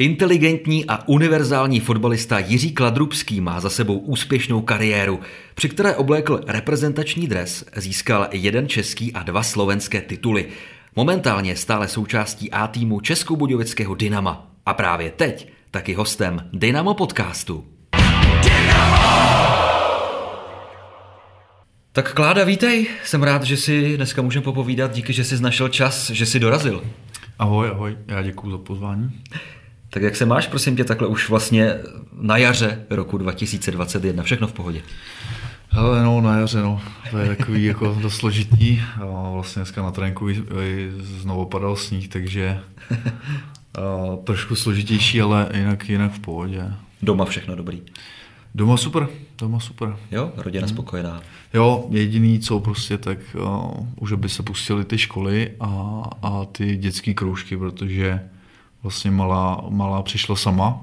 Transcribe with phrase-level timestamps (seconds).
[0.00, 5.20] Inteligentní a univerzální fotbalista Jiří Kladrubský má za sebou úspěšnou kariéru,
[5.54, 10.48] při které oblékl reprezentační dres, získal jeden český a dva slovenské tituly.
[10.96, 14.50] Momentálně stále součástí A týmu Českobudějovického Dynama.
[14.66, 17.64] A právě teď taky hostem Dynamo podcastu.
[21.92, 22.86] Tak Kláda, vítej.
[23.04, 24.92] Jsem rád, že si dneska můžeme popovídat.
[24.92, 26.84] Díky, že jsi našel čas, že jsi dorazil.
[27.38, 27.96] Ahoj, ahoj.
[28.06, 29.10] Já děkuji za pozvání.
[29.90, 31.74] Tak jak se máš, prosím tě, takhle už vlastně
[32.12, 34.22] na jaře roku 2021?
[34.22, 34.82] Všechno v pohodě?
[35.68, 36.80] Hele, no, na jaře, no.
[37.10, 38.80] To je takový jako dost složitý.
[39.32, 40.28] Vlastně dneska na tréninku
[41.00, 42.60] znovu padal sníh, takže
[44.24, 46.64] trošku složitější, ale jinak, jinak v pohodě.
[47.02, 47.82] Doma všechno dobrý?
[48.54, 49.96] Doma super, doma super.
[50.10, 50.74] Jo, rodina hmm.
[50.74, 51.20] spokojená.
[51.54, 56.76] Jo, jediný co prostě, tak uh, už aby se pustily ty školy a, a ty
[56.76, 58.20] dětské kroužky, protože
[58.82, 60.80] vlastně malá, malá přišla sama,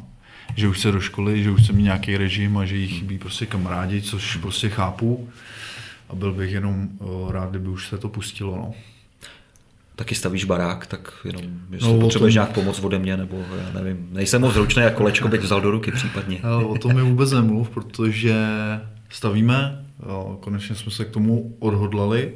[0.55, 3.17] že už se do školy, že už se mít nějaký režim a že jí chybí
[3.17, 5.29] prostě kamarádi, což prostě chápu.
[6.09, 8.55] A byl bych jenom uh, rád, kdyby už se to pustilo.
[8.55, 8.73] No.
[9.95, 12.41] Taky stavíš barák, tak jenom, jestli no, potřebuješ tom...
[12.41, 15.71] nějak pomoc ode mě, nebo já nevím, nejsem moc zručný, jak kolečko bych vzal do
[15.71, 16.39] ruky případně.
[16.43, 18.35] Ale o tom mi vůbec nemluv, protože
[19.09, 19.85] stavíme,
[20.39, 22.33] konečně jsme se k tomu odhodlali.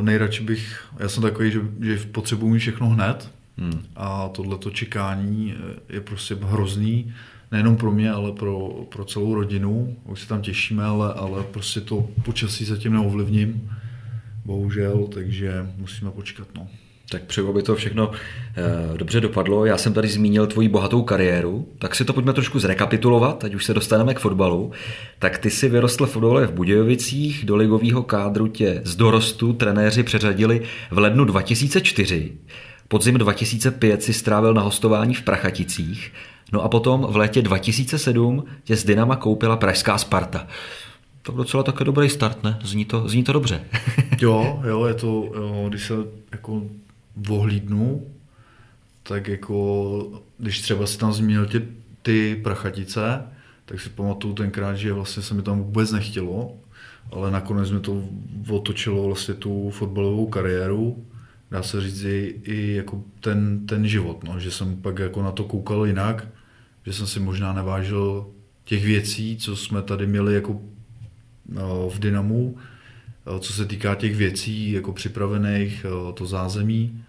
[0.00, 3.82] Nejradši bych, já jsem takový, že, že potřebuji všechno hned, Hmm.
[3.96, 5.54] A tohleto čekání
[5.88, 7.14] je prostě hrozný,
[7.52, 9.96] nejenom pro mě, ale pro, pro celou rodinu.
[10.04, 13.70] Už se tam těšíme, ale, ale prostě to počasí zatím neovlivním,
[14.44, 16.48] bohužel, takže musíme počkat.
[16.54, 16.68] No.
[17.10, 19.66] Tak přeju, aby to všechno e, dobře dopadlo.
[19.66, 23.64] Já jsem tady zmínil tvoji bohatou kariéru, tak si to pojďme trošku zrekapitulovat, ať už
[23.64, 24.72] se dostaneme k fotbalu.
[25.18, 30.62] Tak ty si vyrostl fotbale v Budějovicích, do ligového kádru tě z dorostu trenéři přeřadili
[30.90, 32.32] v lednu 2004.
[32.92, 36.12] Podzim 2005 si strávil na hostování v Prachaticích,
[36.52, 40.46] no a potom v létě 2007 tě z Dynama koupila pražská Sparta.
[41.22, 42.58] To byl docela také dobrý start, ne?
[42.62, 43.64] Zní to, zní to dobře.
[44.20, 45.94] jo, jo, je to, jo, když se
[46.32, 46.62] jako
[47.16, 48.06] vohlídnu,
[49.02, 51.68] tak jako, když třeba si tam zmínil ty,
[52.02, 53.22] ty prachatice,
[53.64, 56.52] tak si pamatuju tenkrát, že vlastně se mi tam vůbec nechtělo,
[57.12, 58.02] ale nakonec mi to
[58.48, 61.04] otočilo vlastně tu fotbalovou kariéru
[61.52, 65.32] dá se říct, i, i jako ten, ten život, no, že jsem pak jako na
[65.32, 66.28] to koukal jinak,
[66.86, 68.26] že jsem si možná nevážil
[68.64, 70.60] těch věcí, co jsme tady měli jako
[71.48, 77.04] no, v Dynamu, eh, co se týká těch věcí jako připravených, eh, to zázemí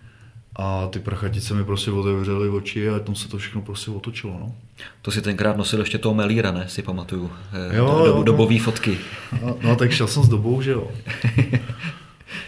[0.56, 4.38] a ty prachatice mi prostě otevřely oči a tom se to všechno prostě otočilo.
[4.40, 4.56] No.
[5.02, 6.66] To si tenkrát nosil ještě toho Melíra, ne?
[6.68, 7.32] Si pamatuju.
[7.72, 8.64] Eh, jo, do, jo, dobový no.
[8.64, 8.98] fotky.
[9.42, 10.92] No, no, tak šel jsem s dobou, že jo.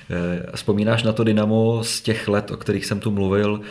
[0.10, 3.62] Eh, vzpomínáš na to Dynamo z těch let, o kterých jsem tu mluvil,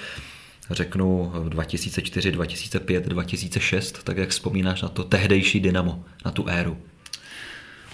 [0.71, 6.77] řeknu 2004, 2005, 2006, tak jak vzpomínáš na to tehdejší Dynamo, na tu éru?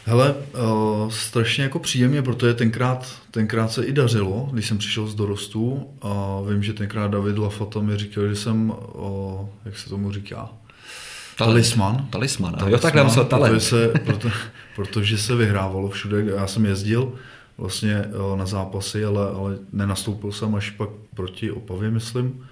[0.05, 5.15] Hele, uh, strašně jako příjemně, protože tenkrát, tenkrát se i dařilo, když jsem přišel z
[5.15, 10.13] dorostu a vím, že tenkrát David Lafata mi říkal, že jsem, uh, jak se tomu
[10.13, 10.49] říká,
[11.45, 12.07] Talisman.
[12.11, 13.55] Talisman, jo, takhle musel talent.
[13.55, 14.29] Protože se, proto,
[14.77, 17.13] protože se vyhrávalo všude, já jsem jezdil,
[17.61, 18.05] vlastně
[18.37, 22.47] na zápasy, ale, ale nenastoupil jsem až pak proti Opavě, myslím.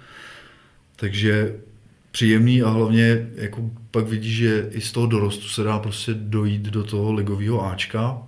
[0.95, 1.55] Takže
[2.11, 6.61] příjemný a hlavně jako pak vidíš, že i z toho dorostu se dá prostě dojít
[6.61, 8.21] do toho ligového Ačka,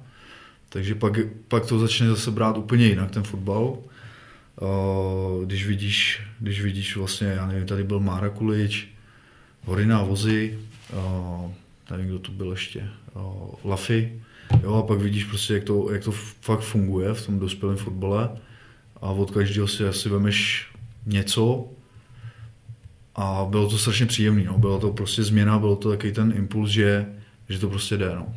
[0.70, 1.14] takže pak,
[1.48, 3.78] pak to začne zase brát úplně jinak ten fotbal.
[5.46, 8.88] Když vidíš, když vidíš vlastně, já nevím, tady byl Mára Kulič,
[9.66, 10.60] Horina Vozy,
[11.92, 12.90] nevím, kdo tu byl ještě,
[13.66, 14.22] Lafy,
[14.64, 18.30] Jo, a pak vidíš prostě, jak to, jak to fakt funguje v tom dospělém fotbale
[19.02, 20.68] a od každého si asi vemeš
[21.06, 21.66] něco
[23.16, 24.44] a bylo to strašně příjemné.
[24.44, 24.58] No.
[24.58, 27.06] Bylo to prostě změna, bylo to takový ten impuls, že,
[27.50, 28.16] že to prostě jde.
[28.16, 28.28] No.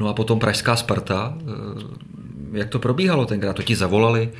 [0.00, 3.56] no a potom Pražská Sparta, eh, jak to probíhalo tenkrát?
[3.56, 4.32] To ti zavolali,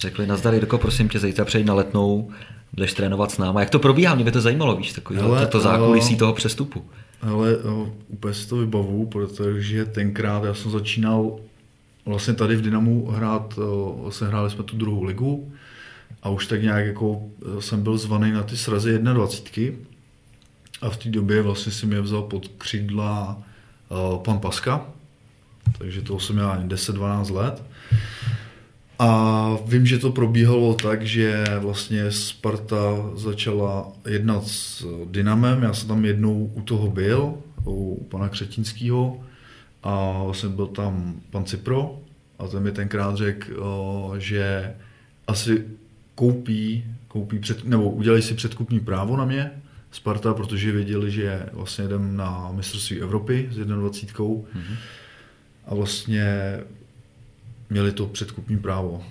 [0.00, 2.30] řekli, nazdar Jirko, prosím tě, zítra přejď na letnou,
[2.72, 3.60] budeš trénovat s náma.
[3.60, 4.14] Jak to probíhá?
[4.14, 6.84] Mě by to zajímalo, víš, takový Hele, to, to zákulisí toho přestupu.
[7.22, 7.56] Ale
[8.08, 11.38] úplně si to vybavu, protože tenkrát já jsem začínal
[12.06, 13.58] vlastně tady v Dynamu hrát,
[14.02, 15.52] vlastně hráli jsme tu druhou ligu
[16.22, 17.22] a už tak nějak jako
[17.60, 19.78] jsem byl zvaný na ty srazy 21.
[20.82, 23.42] A v té době vlastně si mě vzal pod křídla
[24.24, 24.86] pan Paska,
[25.78, 27.62] takže to jsem měl 10-12 let.
[29.02, 35.88] A vím, že to probíhalo tak, že vlastně Sparta začala jednat s Dynamem, já jsem
[35.88, 37.34] tam jednou u toho byl,
[37.66, 39.20] u pana Křetinského
[39.82, 41.98] a vlastně byl tam pan Cipro
[42.38, 43.46] a ten mi tenkrát řekl,
[44.18, 44.74] že
[45.26, 45.64] asi
[46.14, 49.50] koupí, koupí před, nebo udělají si předkupní právo na mě,
[49.90, 54.24] Sparta, protože věděli, že vlastně jdem na mistrovství Evropy s 21.
[54.24, 54.76] Mm-hmm.
[55.66, 56.58] A vlastně
[57.72, 59.02] měli to předkupní právo.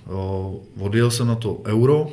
[0.80, 2.12] Odjel jsem na to euro,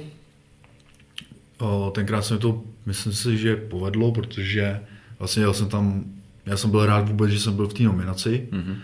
[1.92, 4.80] tenkrát se mi to, myslím si, že povedlo, protože
[5.18, 6.04] vlastně jel jsem tam,
[6.46, 8.76] já jsem byl rád vůbec, že jsem byl v té nominaci mm-hmm.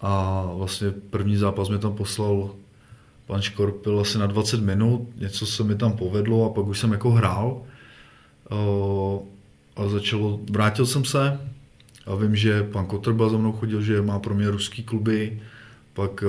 [0.00, 2.50] a vlastně první zápas mi tam poslal
[3.26, 6.92] pan Škorpil asi na 20 minut, něco se mi tam povedlo a pak už jsem
[6.92, 7.62] jako hrál
[9.76, 11.40] a začalo, vrátil jsem se
[12.06, 15.40] a vím, že pan Kotrba za mnou chodil, že má pro mě ruský kluby,
[15.92, 16.24] pak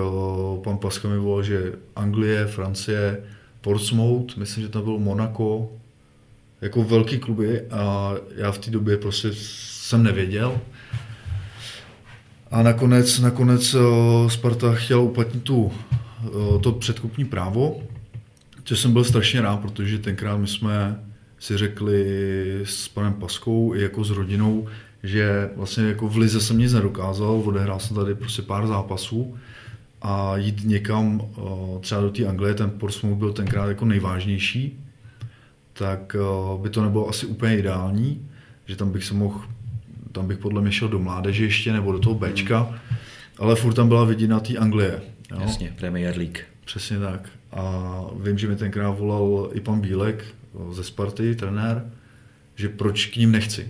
[0.64, 3.24] pan Paska mi volal, že Anglie, Francie,
[3.62, 5.70] Portsmouth, myslím, že tam byl Monaco,
[6.62, 10.62] jako velký kluby a já v té době prostě jsem nevěděl.
[12.52, 13.76] A nakonec, nakonec
[14.28, 15.72] Sparta chtěla uplatnit tu,
[16.62, 17.84] to předkupní právo,
[18.64, 21.04] což jsem byl strašně rád, protože tenkrát my jsme
[21.40, 22.06] si řekli
[22.64, 24.68] s panem Paskou i jako s rodinou,
[25.04, 29.36] že vlastně jako v Lize jsem nic nedokázal, odehrál jsem tady prostě pár zápasů
[30.02, 31.22] a jít někam
[31.80, 34.80] třeba do té Anglie, ten Portsmouth byl tenkrát jako nejvážnější,
[35.74, 36.16] tak
[36.62, 38.30] by to nebylo asi úplně ideální,
[38.66, 39.42] že tam bych se mohl,
[40.12, 42.80] tam bych podle mě šel do mládeže ještě nebo do toho Bčka,
[43.38, 45.02] ale furt tam byla vidina té Anglie.
[45.32, 45.38] Jo?
[45.42, 46.40] Jasně, Premier League.
[46.66, 47.30] Přesně tak.
[47.52, 50.26] A vím, že mi tenkrát volal i pan Bílek
[50.72, 51.92] ze Sparty, trenér,
[52.56, 53.70] že proč k ním nechci.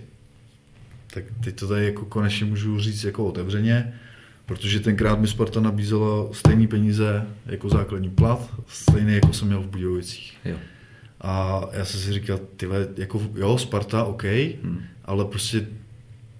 [1.14, 3.92] Tak teď to tady jako konečně můžu říct jako otevřeně,
[4.46, 9.66] protože tenkrát mi Sparta nabízela stejné peníze jako základní plat, stejný jako jsem měl v
[9.66, 10.36] Budějovicích.
[10.44, 10.56] Jo.
[11.20, 14.80] A já jsem si říkal, tyhle, jako jo, Sparta, OK, hmm.
[15.04, 15.66] ale prostě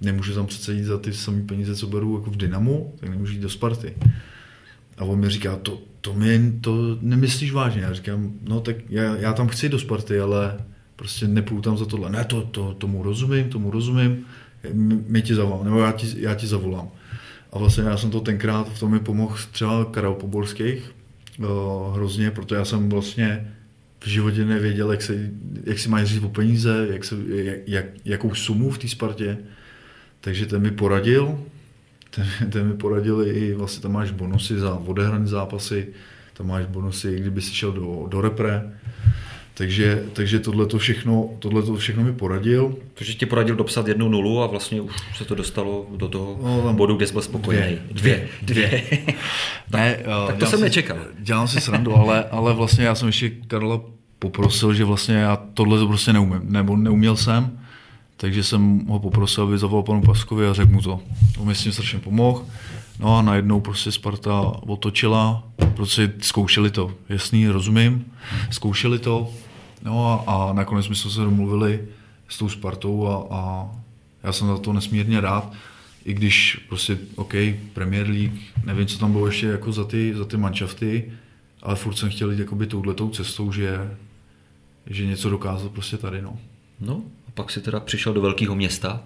[0.00, 3.32] nemůžu tam přece jít za ty samé peníze, co beru jako v Dynamu, tak nemůžu
[3.32, 3.94] jít do Sparty.
[4.98, 7.82] A on mi říká, to, to mi to nemyslíš vážně.
[7.82, 10.58] Já říkám, no tak já, já tam chci do Sparty, ale
[10.96, 12.10] prostě nepůjdu tam za tohle.
[12.10, 14.24] Ne, to, to, tomu rozumím, tomu rozumím,
[15.08, 16.88] my ti zavolám, nebo já ti, já ti zavolám.
[17.52, 20.92] A vlastně já jsem to tenkrát, v tom mi pomohl třeba Karel Poborských,
[21.94, 23.52] hrozně, protože já jsem vlastně
[24.00, 25.30] v životě nevěděl, jak, se,
[25.64, 27.16] jak si mají říct o peníze, jak se,
[27.66, 29.38] jak, jakou sumu v té Spartě.
[30.20, 31.38] Takže ten mi poradil,
[32.10, 35.88] ten, ten mi poradil i vlastně tam máš bonusy za odehrané zápasy,
[36.34, 38.72] tam máš bonusy, kdyby si šel do, do repre,
[39.54, 42.76] takže, takže tohle to všechno, tohleto všechno mi poradil.
[42.94, 46.72] Takže ti poradil dopsat jednu nulu a vlastně už se to dostalo do toho no,
[46.72, 47.78] bodu, kde jsi byl spokojený.
[47.90, 48.28] Dvě.
[48.42, 48.68] Dvě.
[48.68, 48.82] dvě.
[49.72, 50.98] ne, tak to jsem si, nečekal.
[51.18, 53.80] Dělám si srandu, ale, ale vlastně já jsem ještě Karla
[54.18, 57.58] poprosil, že vlastně já tohle to prostě neumím, nebo neuměl jsem,
[58.22, 61.00] takže jsem ho poprosil, aby zavolal panu Paskovi a řekl mu to.
[61.38, 62.46] On mi s tím strašně pomohl.
[62.98, 66.94] No a najednou prostě Sparta otočila, protože zkoušeli to.
[67.08, 68.04] Jasný, rozumím,
[68.50, 69.30] zkoušeli to.
[69.82, 71.84] No a, a nakonec jsme se domluvili
[72.28, 73.70] s tou Spartou a, a
[74.22, 75.52] já jsem za to nesmírně rád.
[76.04, 77.34] I když prostě, OK,
[77.72, 81.12] Premier League, nevím, co tam bylo ještě jako za ty, za ty manšafty,
[81.62, 83.96] ale furt jsem chtěl jít jakoby touhletou cestou, že,
[84.86, 86.38] že něco dokázal prostě tady, no.
[86.80, 87.02] No,
[87.34, 89.02] pak si teda přišel do velkého města,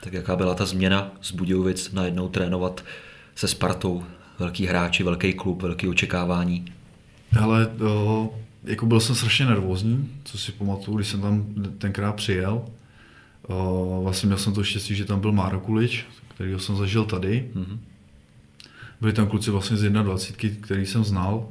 [0.00, 2.84] tak jaká byla ta změna z Budějovic najednou trénovat
[3.34, 4.04] se Spartou,
[4.38, 6.64] velký hráči, velký klub, velký očekávání?
[7.40, 8.34] Ale to,
[8.64, 11.44] jako byl jsem strašně nervózní, co si pamatuju, když jsem tam
[11.78, 12.64] tenkrát přijel.
[13.42, 17.50] O, vlastně měl jsem to štěstí, že tam byl Máro Kulič, kterýho jsem zažil tady.
[17.54, 17.78] Mm-hmm.
[19.00, 21.48] Byli tam kluci vlastně z 21, který jsem znal.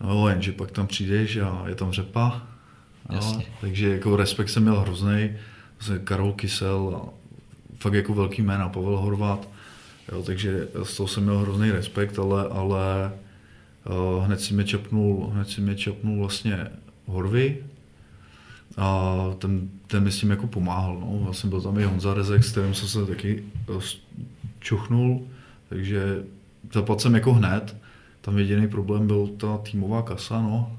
[0.00, 2.46] No, jenže pak tam přijdeš a je tam řepa.
[3.10, 5.30] No, takže jako respekt jsem měl hrozný.
[6.04, 7.08] Karol Kysel a
[7.76, 9.48] fakt jako velký jména, Pavel Horvat.
[10.12, 13.12] Jo, takže z toho jsem měl hrozný respekt, ale, ale
[14.16, 16.66] uh, hned si mě čapnul, hned si mě čapnul vlastně
[17.06, 17.64] Horvy
[18.76, 20.98] a ten, ten mi s tím jako pomáhal.
[21.00, 21.18] No.
[21.24, 23.44] Vlastně byl tam i Honza Rezek, s kterým jsem se taky
[23.76, 23.80] eh,
[24.60, 25.26] čuchnul,
[25.68, 26.24] takže
[26.72, 27.76] zapadl jsem jako hned.
[28.20, 30.78] Tam jediný problém byl ta týmová kasa, no.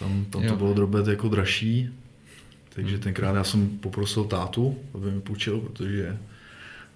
[0.00, 1.88] Tam, tam to bylo drobet jako dražší,
[2.74, 6.18] takže tenkrát já jsem poprosil tátu, aby mi půjčil, protože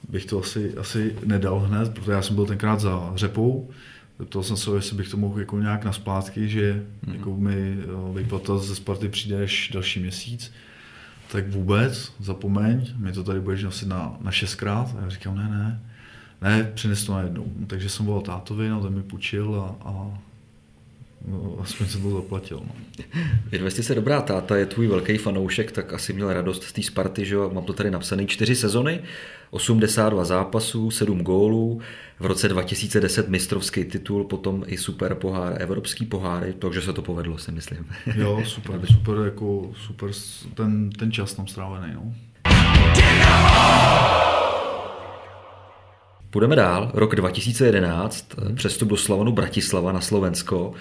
[0.08, 3.70] bych to asi, asi nedal hned, protože já jsem byl tenkrát za řepou.
[4.18, 7.14] Zeptal jsem se, jestli bych to mohl jako nějak na splátky, že mm.
[7.14, 7.78] jako mi
[8.14, 10.52] vyplata ze Sparty přijde až další měsíc.
[11.32, 14.96] Tak vůbec, zapomeň, mi to tady budeš nosit na, na šestkrát.
[14.98, 15.80] A já říkám, ne, ne,
[16.42, 17.52] ne, přines to na jednou.
[17.66, 20.18] Takže jsem volal tátovi, no ten mi půjčil a, a
[21.28, 22.62] no, aspoň jsem to zaplatil.
[22.66, 22.74] No.
[23.52, 27.34] Investice dobrá, táta je tvůj velký fanoušek, tak asi měl radost z té Sparty, že
[27.34, 27.50] jo?
[27.54, 29.02] mám to tady napsané, čtyři sezony,
[29.50, 31.80] 82 zápasů, 7 gólů,
[32.20, 37.38] v roce 2010 mistrovský titul, potom i super pohár, evropský poháry, takže se to povedlo,
[37.38, 37.86] si myslím.
[38.16, 40.10] Jo, super, super, jako super
[40.54, 41.94] ten, ten čas tam strávený.
[41.94, 42.14] No.
[46.30, 46.90] Půjdeme dál.
[46.94, 50.74] Rok 2011, přestup do Slavonu Bratislava na Slovensko.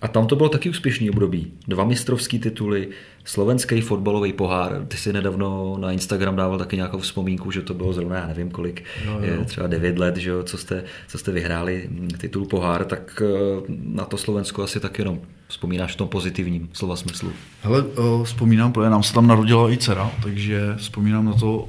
[0.00, 1.52] A tam to bylo taky úspěšný období.
[1.68, 2.88] Dva mistrovský tituly,
[3.24, 4.84] slovenský fotbalový pohár.
[4.88, 8.50] Ty si nedávno na Instagram dával taky nějakou vzpomínku, že to bylo zrovna, já nevím
[8.50, 12.84] kolik, no, je třeba 9 let, že jo, co, jste, co jste vyhráli titul pohár,
[12.84, 17.32] tak eh, na to Slovensko asi tak jenom vzpomínáš v tom pozitivním slova smyslu.
[17.62, 21.68] Hele, eh, vzpomínám, protože nám se tam narodila i dcera, takže vzpomínám na to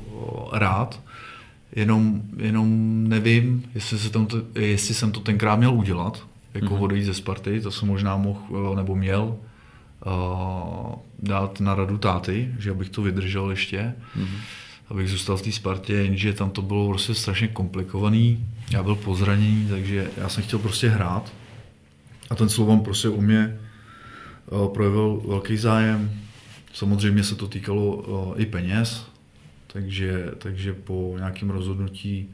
[0.53, 1.01] eh, rád.
[1.75, 6.23] Jenom, jenom nevím, jestli, se tam to, jestli jsem to tenkrát měl udělat,
[6.55, 6.83] jako mm-hmm.
[6.83, 9.37] odejít ze Sparty, to jsem možná mohl nebo měl
[10.05, 14.37] uh, dát na radu táty, že abych to vydržel ještě, mm-hmm.
[14.89, 19.67] abych zůstal v té Spartě, jenže tam to bylo prostě strašně komplikovaný, já byl pozraněný,
[19.69, 21.33] takže já jsem chtěl prostě hrát
[22.29, 23.59] a ten Slovan prostě u mě
[24.51, 26.11] uh, projevil velký zájem,
[26.73, 29.05] samozřejmě se to týkalo uh, i peněz,
[29.67, 32.29] takže, takže po nějakém rozhodnutí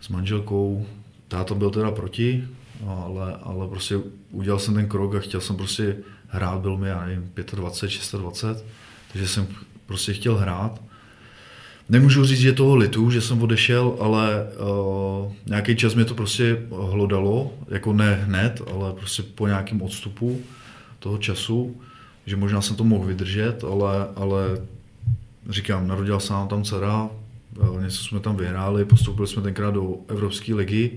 [0.00, 0.86] s manželkou,
[1.28, 2.44] táta byl teda proti,
[2.86, 4.00] ale, ale prostě
[4.30, 5.96] udělal jsem ten krok a chtěl jsem prostě
[6.28, 8.64] hrát, byl mi, já nevím, 25, 26,
[9.12, 9.46] takže jsem
[9.86, 10.80] prostě chtěl hrát.
[11.88, 14.46] Nemůžu říct, že toho litu, že jsem odešel, ale
[15.24, 20.40] uh, nějaký čas mě to prostě hlodalo, jako ne hned, ale prostě po nějakém odstupu
[20.98, 21.76] toho času,
[22.26, 24.58] že možná jsem to mohl vydržet, ale, ale
[25.48, 27.10] říkám, narodila se nám tam dcera,
[27.56, 30.90] eh, něco jsme tam vyhráli, postoupili jsme tenkrát do Evropské ligy,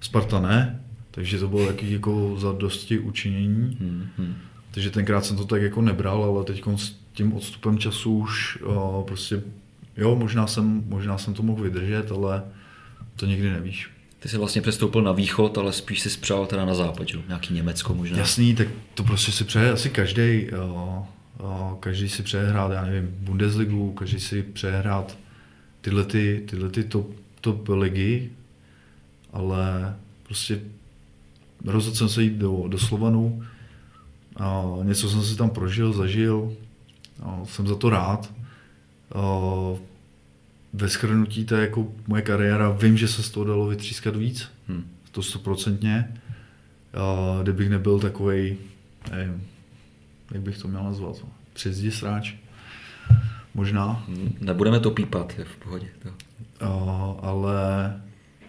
[0.00, 0.80] Sparta ne,
[1.10, 3.76] takže to bylo taky jako za dosti učinění.
[3.80, 4.34] Hmm, hmm.
[4.70, 9.04] Takže tenkrát jsem to tak jako nebral, ale teď s tím odstupem času už uh,
[9.04, 9.42] prostě,
[9.96, 12.42] jo, možná jsem, možná jsem to mohl vydržet, ale
[13.16, 13.90] to nikdy nevíš.
[14.20, 17.18] Ty jsi vlastně přestoupil na východ, ale spíš si přál teda na západ, že?
[17.28, 18.18] nějaký Německo možná.
[18.18, 20.46] Jasný, tak to prostě si přeje asi každý.
[21.80, 25.18] Každý si přeje hrát, já nevím, Bundesligu, každý si přeje hrát
[25.80, 28.30] tyhle, ty, tyhle ty top, top ligy,
[29.32, 30.60] ale prostě
[31.66, 33.42] rozhodl jsem se jít do, do Slovanu,
[34.36, 36.52] a něco jsem si tam prožil, zažil,
[37.22, 38.32] a jsem za to rád.
[39.14, 39.20] A
[40.72, 44.48] ve schrnutí to je jako moje kariéra, vím, že se z toho dalo vytřískat víc,
[44.68, 44.84] hmm.
[45.10, 46.14] to stoprocentně.
[47.42, 48.56] Kdybych nebyl takovej,
[49.10, 49.42] nevím,
[50.30, 51.16] jak bych to měl nazvat,
[51.52, 52.34] přezdi sráč,
[53.54, 54.04] možná.
[54.40, 55.86] Nebudeme to pípat, je v pohodě.
[56.02, 56.08] To.
[56.66, 58.00] Uh, ale,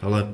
[0.02, 0.28] ale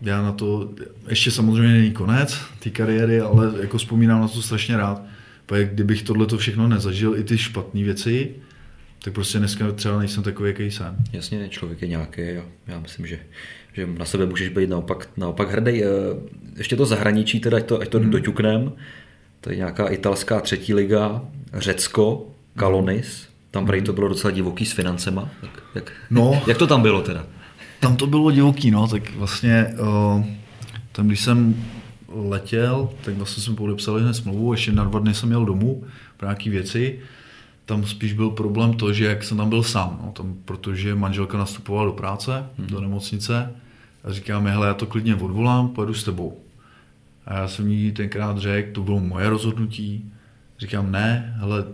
[0.00, 0.70] já na to,
[1.08, 5.02] ještě samozřejmě není konec té kariéry, ale jako vzpomínám na to strašně rád.
[5.46, 8.34] Protože kdybych tohle to všechno nezažil, i ty špatné věci,
[9.02, 10.96] tak prostě dneska třeba nejsem takový, jaký jsem.
[11.12, 13.18] Jasně, člověk je nějaký a já myslím, že,
[13.72, 15.84] že na sebe můžeš být naopak, naopak hrdý.
[15.84, 15.88] Eh,
[16.56, 18.10] ještě to zahraničí, teda, ať to, ať to hmm.
[18.10, 18.72] doťuknem,
[19.40, 21.22] to je nějaká italská třetí liga,
[21.54, 22.26] Řecko,
[22.56, 25.30] Kalonis, tam prý to bylo docela divoký s financema.
[25.42, 27.26] Jak, jak, no, jak to tam bylo teda?
[27.80, 30.24] Tam to bylo divoký, no, tak vlastně uh,
[30.92, 31.64] tam, když jsem
[32.08, 35.84] letěl, tak vlastně jsme podepsali hned smlouvu, ještě na dva dny jsem jel domů
[36.16, 37.00] pro nějaké věci.
[37.66, 41.38] Tam spíš byl problém to, že jak jsem tam byl sám, no, tam, protože manželka
[41.38, 42.66] nastupovala do práce, hmm.
[42.66, 43.52] do nemocnice
[44.04, 46.38] a říká mi, hele, já to klidně odvolám, pojedu s tebou.
[47.26, 50.12] A já jsem jí tenkrát řekl, to bylo moje rozhodnutí,
[50.58, 51.64] Říkám, ne, hele,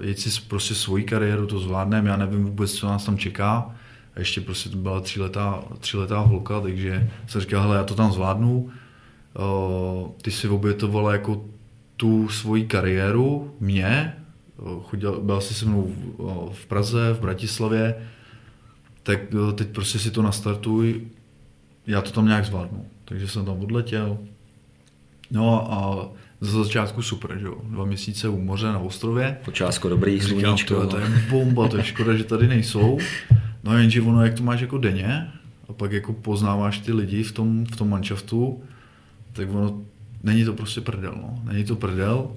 [0.00, 3.74] jeď si prostě svoji kariéru, to zvládneme, já nevím vůbec, co nás tam čeká.
[4.16, 8.12] A ještě prostě to byla tříletá, tříletá holka, takže jsem říkal, hele, já to tam
[8.12, 8.70] zvládnu.
[10.22, 11.44] Ty si obětovala jako
[11.96, 14.16] tu svoji kariéru, mě,
[14.82, 15.94] chodil, byla jsi se mnou
[16.52, 17.94] v Praze, v Bratislavě,
[19.02, 19.20] tak
[19.54, 21.00] teď prostě si to nastartuj,
[21.86, 22.86] já to tam nějak zvládnu.
[23.04, 24.18] Takže jsem tam odletěl.
[25.30, 26.08] No a
[26.40, 27.56] za začátku super, že jo?
[27.64, 29.38] Dva měsíce u moře na ostrově.
[29.44, 30.74] Počátku dobrý, sluníčko.
[30.74, 32.98] To, to je bomba, to je škoda, že tady nejsou.
[33.64, 35.32] No jenže ono, jak to máš jako denně,
[35.68, 38.62] a pak jako poznáváš ty lidi v tom, v tom manšaftu,
[39.32, 39.82] tak ono,
[40.22, 41.42] není to prostě prdel, no.
[41.44, 42.30] Není to prdel.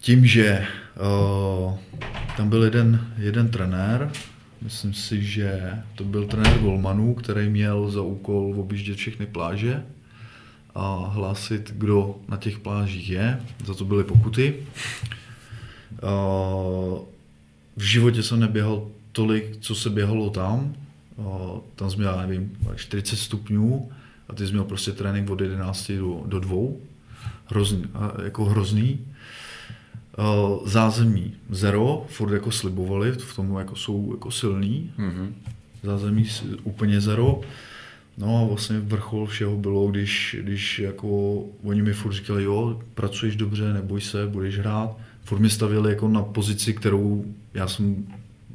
[0.00, 0.66] Tím, že
[1.66, 1.78] uh,
[2.36, 4.10] tam byl jeden, jeden trenér,
[4.62, 9.82] myslím si, že to byl trenér Golmanů, který měl za úkol objíždět všechny pláže
[10.74, 13.40] a hlásit, kdo na těch plážích je.
[13.64, 14.54] Za to byly pokuty.
[17.76, 18.86] V životě jsem neběhal
[19.18, 20.74] tolik, co se běhalo tam.
[21.74, 23.90] Tam jsme měl, nevím, 40 stupňů
[24.28, 26.56] a ty jsi měl prostě trénink od 11 do, do 2.
[27.46, 27.84] hrozný,
[28.24, 28.98] jako hrozný.
[30.64, 34.92] Zázemí zero, furt jako slibovali, v tom jako jsou jako silný.
[34.98, 35.32] Mm-hmm.
[35.82, 36.26] Zázemí
[36.62, 37.40] úplně zero.
[38.18, 43.36] No a vlastně vrchol všeho bylo, když, když jako oni mi furt říkali, jo, pracuješ
[43.36, 44.96] dobře, neboj se, budeš hrát.
[45.24, 48.06] Furt mi stavili jako na pozici, kterou já jsem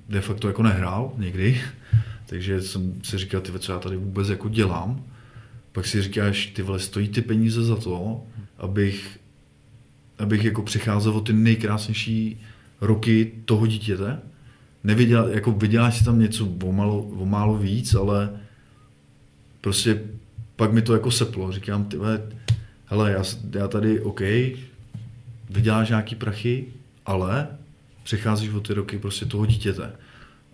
[0.10, 1.62] de facto jako nehrál nikdy.
[2.26, 5.06] Takže jsem si říkal, ty co já tady vůbec jako dělám.
[5.72, 8.24] Pak si říkáš, ty vole, stojí ty peníze za to,
[8.58, 9.20] abych,
[10.20, 12.42] abych jako přicházel o ty nejkrásnější
[12.82, 14.20] roky toho dítěte.
[14.84, 18.30] Neviděl, jako vyděláš si tam něco o málo, o málo víc, ale
[19.62, 20.02] prostě
[20.56, 21.52] pak mi to jako seplo.
[21.52, 21.98] Říkám, ty
[22.86, 24.22] hele, já, já tady, OK,
[25.50, 26.66] vyděláš nějaký prachy,
[27.06, 27.48] ale
[28.04, 29.92] přecházíš o ty roky prostě toho dítěte.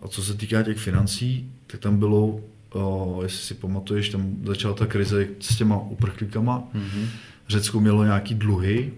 [0.01, 2.39] A co se týká těch financí, tak tam bylo,
[2.70, 6.63] o, jestli si pamatuješ, tam začala ta krize s těma uprchlíkama.
[6.75, 7.08] Mm-hmm.
[7.50, 8.94] Řecko mělo nějaký dluhy,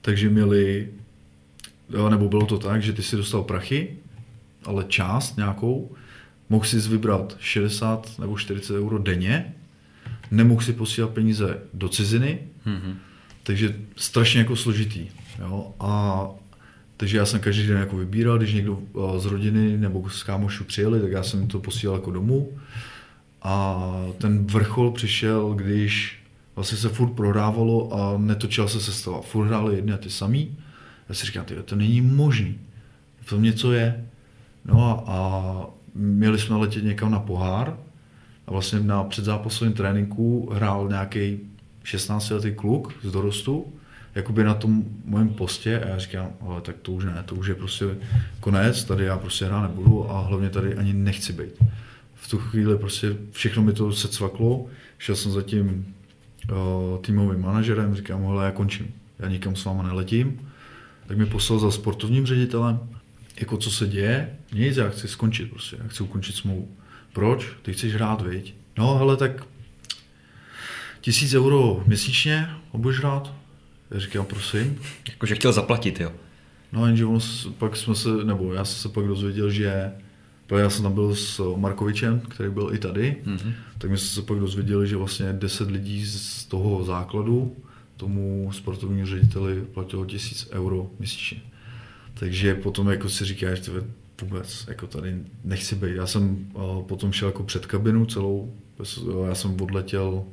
[0.00, 0.88] takže měli,
[2.08, 3.96] nebo bylo to tak, že ty si dostal prachy,
[4.64, 5.92] ale část nějakou,
[6.48, 9.54] mohl si vybrat 60 nebo 40 euro denně,
[10.30, 12.94] nemohl si posílat peníze do ciziny, mm-hmm.
[13.42, 15.08] takže strašně jako složitý.
[15.38, 15.74] Jo?
[15.80, 16.20] A
[17.00, 18.78] takže já jsem každý den jako vybíral, když někdo
[19.18, 22.52] z rodiny nebo z kámošů přijeli, tak já jsem to posílal jako domů.
[23.42, 23.84] A
[24.18, 26.18] ten vrchol přišel, když
[26.56, 29.20] vlastně se furt prohrávalo a netočila se sestava.
[29.20, 30.58] Furt hráli jedny a ty samý.
[31.08, 32.58] Já si říkám, to není možný.
[33.20, 34.04] V tom něco je.
[34.64, 37.78] No a, a měli jsme letět někam na pohár
[38.46, 41.38] a vlastně na předzápasovém tréninku hrál nějaký
[41.84, 43.72] 16-letý kluk z dorostu,
[44.14, 47.46] jakoby na tom mém postě a já říkám, ale tak to už ne, to už
[47.46, 47.84] je prostě
[48.40, 51.52] konec, tady já prostě hrát nebudu a hlavně tady ani nechci být.
[52.14, 54.66] V tu chvíli prostě všechno mi to se cvaklo,
[54.98, 55.94] šel jsem za tím
[56.50, 60.48] uh, týmovým manažerem, říkám, hele, já končím, já nikam s váma neletím,
[61.06, 62.80] tak mi poslal za sportovním ředitelem,
[63.40, 66.68] jako co se děje, nic, já chci skončit prostě, já chci ukončit smlouvu.
[67.12, 67.46] Proč?
[67.62, 68.54] Ty chceš hrát, viď?
[68.78, 69.46] No, hele, tak
[71.00, 73.39] tisíc euro měsíčně, budeš hrát?
[73.94, 74.78] Říkám, prosím.
[75.08, 76.12] Jakože chtěl zaplatit, jo?
[76.72, 77.20] No, jenže on,
[77.58, 79.92] pak jsme se, nebo já jsem se pak dozvěděl, že
[80.58, 83.52] já jsem tam byl s Markovičem, který byl i tady, mm-hmm.
[83.78, 87.56] tak my jsme se pak dozvěděli, že vlastně 10 lidí z toho základu
[87.96, 91.40] tomu sportovnímu řediteli platilo tisíc euro měsíčně.
[92.14, 93.84] Takže potom jako si říkáš, že
[94.22, 95.96] vůbec jako tady nechci být.
[95.96, 98.54] Já jsem uh, potom šel jako před kabinu celou,
[99.28, 100.24] já jsem odletěl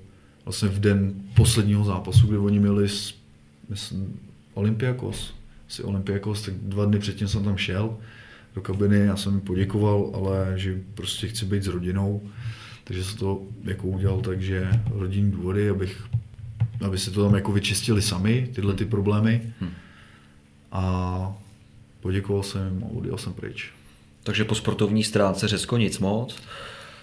[0.45, 2.89] vlastně v den posledního zápasu, kdy oni měli
[3.69, 4.19] myslím,
[4.53, 5.33] Olympiakos,
[5.67, 7.97] si Olympiakos, tak dva dny předtím jsem tam šel
[8.55, 12.21] do kabiny, já jsem mi poděkoval, ale že prostě chci být s rodinou,
[12.83, 16.03] takže jsem to jako udělal tak, že rodinní důvody, abych,
[16.85, 19.53] aby se to tam jako vyčistili sami, tyhle ty problémy.
[19.59, 19.71] Hmm.
[20.71, 21.37] A
[22.01, 23.71] poděkoval jsem jim a odjel jsem pryč.
[24.23, 26.41] Takže po sportovní stránce Řecko nic moc.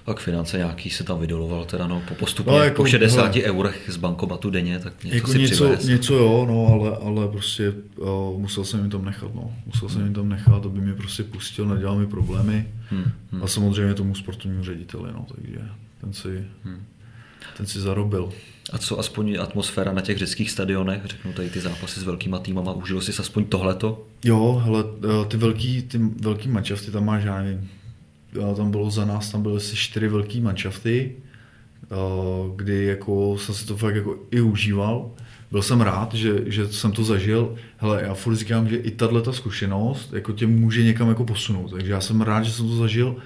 [0.05, 3.47] Pak finance nějaký se tam vydoloval teda no, po postupně no, jako, po 60 hele,
[3.47, 5.85] eurech z bankomatu denně, tak něco jako si něco, přivést.
[5.85, 9.55] něco jo, no, ale, ale prostě uh, musel jsem jim tam nechat, no.
[9.67, 12.69] Musel jsem jim tam nechat, aby mě prostě pustil, nedělal mi problémy.
[12.91, 13.43] Hmm, hmm.
[13.43, 15.59] A samozřejmě tomu sportovnímu řediteli, no, takže
[16.01, 16.83] ten si, hmm.
[17.57, 18.33] ten si zarobil.
[18.73, 22.73] A co aspoň atmosféra na těch řeckých stadionech, řeknu tady ty zápasy s velkýma týmama,
[22.73, 24.07] užil jsi aspoň tohleto?
[24.25, 27.69] Jo, hele, eh, ty velký, ty velký mančasty tam máš, já nevím,
[28.57, 31.17] tam bylo za nás, tam byly asi čtyři velký manšafty,
[32.57, 35.11] kdy jako jsem si to fakt jako i užíval.
[35.51, 37.55] Byl jsem rád, že, že jsem to zažil.
[37.77, 41.71] Hele, já furt říkám, že i tahle ta zkušenost jako tě může někam jako posunout.
[41.71, 43.17] Takže já jsem rád, že jsem to zažil.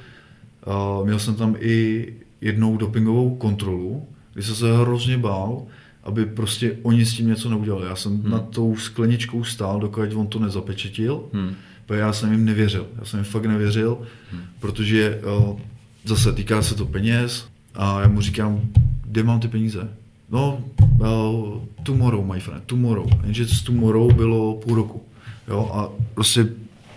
[1.05, 2.07] Měl jsem tam i
[2.41, 5.63] jednou dopingovou kontrolu, kdy jsem se hrozně bál,
[6.05, 7.87] aby prostě oni s tím něco neudělali.
[7.87, 8.31] Já jsem hmm.
[8.31, 11.25] nad tou skleničkou stál, dokud on to nezapečetil.
[11.33, 11.55] Hmm
[11.95, 12.87] já jsem jim nevěřil.
[12.99, 13.99] Já jsem jim fakt nevěřil,
[14.33, 14.43] hmm.
[14.61, 15.61] protože o,
[16.05, 18.61] zase týká se to peněz a já mu říkám,
[19.05, 19.89] kde mám ty peníze?
[20.31, 23.07] No, uh, tomorrow, my friend, tomorrow.
[23.25, 25.03] Jenže s tomorrow bylo půl roku.
[25.49, 26.47] Jo, a prostě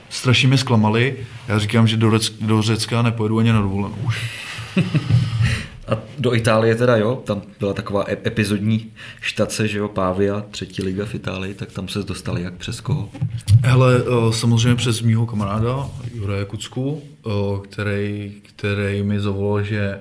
[0.10, 1.16] strašně mě zklamali.
[1.48, 4.42] Já říkám, že do, Řecka, do Řecka nepojedu ani na dovolenou už.
[5.88, 8.92] A do Itálie teda, jo, tam byla taková epizodní
[9.22, 13.10] štace, že jo, Pávia, třetí liga v Itálii, tak tam se dostali jak přes koho?
[13.64, 17.02] Hele, samozřejmě přes mýho kamaráda Juraje Kucku,
[17.64, 20.00] který, který mi zavolal, že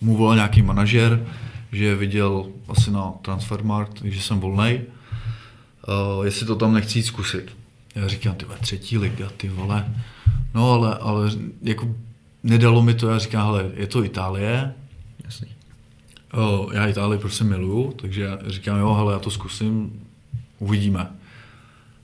[0.00, 1.26] mu volal nějaký manažer,
[1.72, 4.80] že viděl asi na Transfermarkt, že jsem volnej,
[6.24, 7.56] jestli to tam nechci jít zkusit.
[7.94, 9.94] Já říkám, ty třetí liga, ty vole.
[10.54, 11.30] No ale, ale
[11.62, 11.88] jako
[12.46, 14.74] nedalo mi to, já říkám, hele, je to Itálie,
[15.24, 15.48] Jasný.
[16.32, 20.02] O, já Itálii prostě miluju, takže já říkám, jo, hele, já to zkusím,
[20.58, 21.06] uvidíme.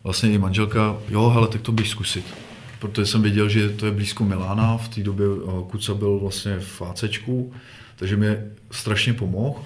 [0.04, 2.24] Vlastně i manželka, jo, hele, tak to bych zkusit.
[2.78, 5.26] Protože jsem věděl, že to je blízko Milána, v té době
[5.70, 7.52] Kuca byl vlastně v ACčku,
[7.96, 8.36] takže mi
[8.70, 9.64] strašně pomohl,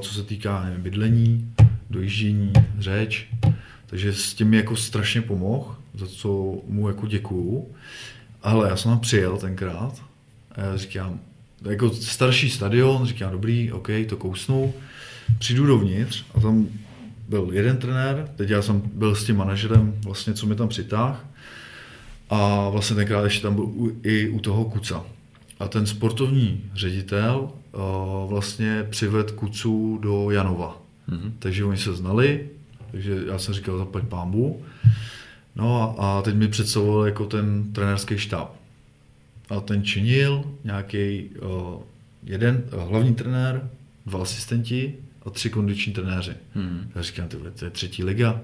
[0.00, 1.54] co se týká nevím, bydlení,
[1.90, 3.28] dojíždění, řeč.
[3.86, 7.74] Takže s tím mi jako strašně pomohl, za co mu jako děkuju.
[8.42, 10.02] Ale já jsem tam přijel tenkrát
[10.52, 11.20] a já říkám,
[11.70, 14.74] jako starší stadion, říkám, dobrý, OK, to kousnu.
[15.38, 16.68] Přijdu dovnitř a tam
[17.28, 21.26] byl jeden trenér, teď já jsem byl s tím manažerem, vlastně, co mi tam přitáh.
[22.30, 25.04] A vlastně tenkrát ještě tam byl u, i u toho Kuca.
[25.60, 30.82] A ten sportovní ředitel uh, vlastně přived Kucu do Janova.
[31.08, 31.32] Mm-hmm.
[31.38, 32.48] Takže oni se znali,
[32.90, 34.62] takže já jsem říkal zaplať pámbu.
[35.56, 38.56] No a, a teď mi představoval jako ten trenérský štáb.
[39.50, 41.82] A ten činil nějaký uh,
[42.24, 43.70] jeden uh, hlavní trenér,
[44.06, 44.94] dva asistenti
[45.26, 46.32] a tři kondiční trenéři.
[46.54, 46.90] Hmm.
[46.94, 48.40] Já říkám, tyhle, to je třetí liga,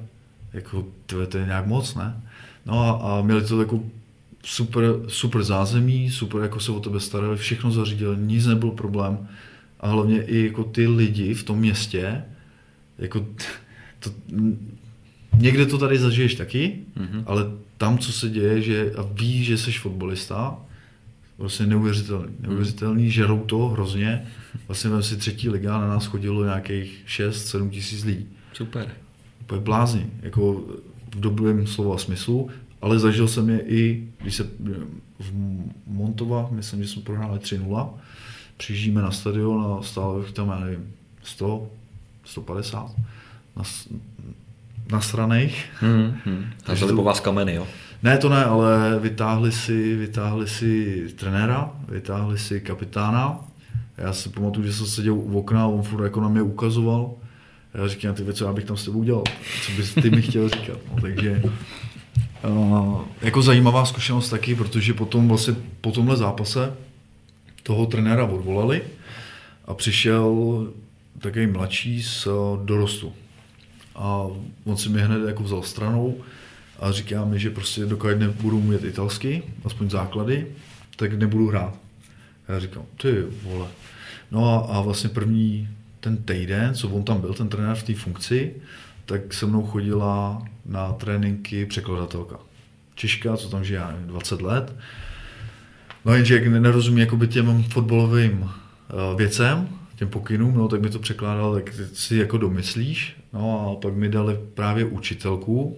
[0.53, 2.23] jako, tyhle, to je nějak moc, ne?
[2.67, 3.91] No a, a měli to takovou
[4.45, 9.29] super, super zázemí, super jako se o tebe starali, všechno zařídili, nic nebyl problém.
[9.81, 12.25] A hlavně i jako ty lidi v tom městě,
[12.99, 13.27] jako
[13.99, 14.11] to,
[15.39, 17.23] někde to tady zažiješ taky, mm-hmm.
[17.27, 20.59] ale tam, co se děje, že a víš, že jsi fotbalista,
[21.39, 22.35] vlastně neuvěřitelný.
[22.41, 24.27] Neuvěřitelný, žerou to hrozně.
[24.69, 28.27] Vlastně vem si třetí liga, na nás chodilo nějakých 6-7 tisíc lidí.
[28.53, 28.91] Super.
[29.41, 30.65] Úplně blázni, jako
[31.15, 32.51] v dobrém slova smyslu,
[32.83, 34.51] ale zažil jsem je i, když se
[35.19, 35.33] v
[35.87, 37.91] Montova, myslím, že jsme prohráli 3-0,
[38.57, 41.71] přijíždíme na stadion a stále tam, já nevím, 100,
[42.25, 42.95] 150
[43.57, 43.63] na,
[44.93, 45.67] na straných.
[45.81, 46.45] Hmm, hmm.
[46.65, 47.67] Takže to po vás kameny, jo?
[48.03, 53.41] Ne, to ne, ale vytáhli si, vytáhli si trenéra, vytáhli si kapitána.
[53.97, 57.11] Já si pamatuju, že jsem seděl u okna a on furt jako na mě ukazoval.
[57.75, 59.25] Já říkám, ty co já bych tam s tebou udělal,
[59.67, 60.79] co bys ty mi chtěl říkat.
[60.91, 61.43] No, takže
[62.49, 66.75] uh, jako zajímavá zkušenost taky, protože potom vlastně po tomhle zápase
[67.63, 68.83] toho trenéra odvolali
[69.65, 70.67] a přišel
[71.19, 73.13] takový mladší z uh, dorostu.
[73.99, 74.27] A
[74.65, 76.21] on si mi hned jako vzal stranou
[76.79, 80.47] a říká mi, že prostě dokud nebudu mít italsky, aspoň základy,
[80.97, 81.75] tak nebudu hrát.
[82.49, 83.67] Já říkám, ty vole.
[84.31, 85.69] No a, a vlastně první
[86.01, 88.55] ten týden, co on tam byl, ten trenér v té funkci,
[89.05, 92.37] tak se mnou chodila na tréninky překladatelka.
[92.95, 94.77] Češka, co tam žije, 20 let.
[96.05, 98.51] No jenže jak nerozumí jakoby těm fotbalovým uh,
[99.19, 103.17] věcem, těm pokynům, no, tak mi to překládal, tak si jako domyslíš.
[103.33, 105.77] No a pak mi dali právě učitelku,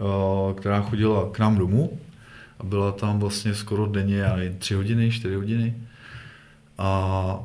[0.00, 1.98] Eh, která chodila k nám domů
[2.58, 5.74] a byla tam vlastně skoro denně, já nevím, tři hodiny, čtyři hodiny.
[6.78, 7.44] A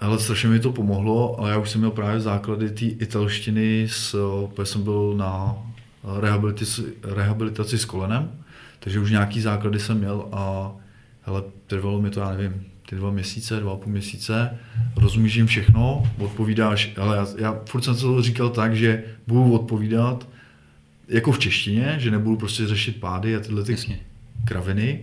[0.00, 4.16] ale strašně mi to pomohlo, ale já už jsem měl právě základy té italštiny, s,
[4.54, 5.56] protože jsem byl na
[6.20, 8.30] rehabilitaci, rehabilitaci s kolenem,
[8.80, 10.72] takže už nějaký základy jsem měl a
[11.22, 14.58] hele, trvalo mi to, já nevím, ty dva měsíce, dva a půl měsíce,
[14.96, 20.28] rozumíš jim všechno, odpovídáš, ale já, já furt jsem to říkal tak, že budu odpovídat
[21.08, 24.00] jako v češtině, že nebudu prostě řešit pády a tyhle ty Jasně.
[24.44, 25.00] kraviny.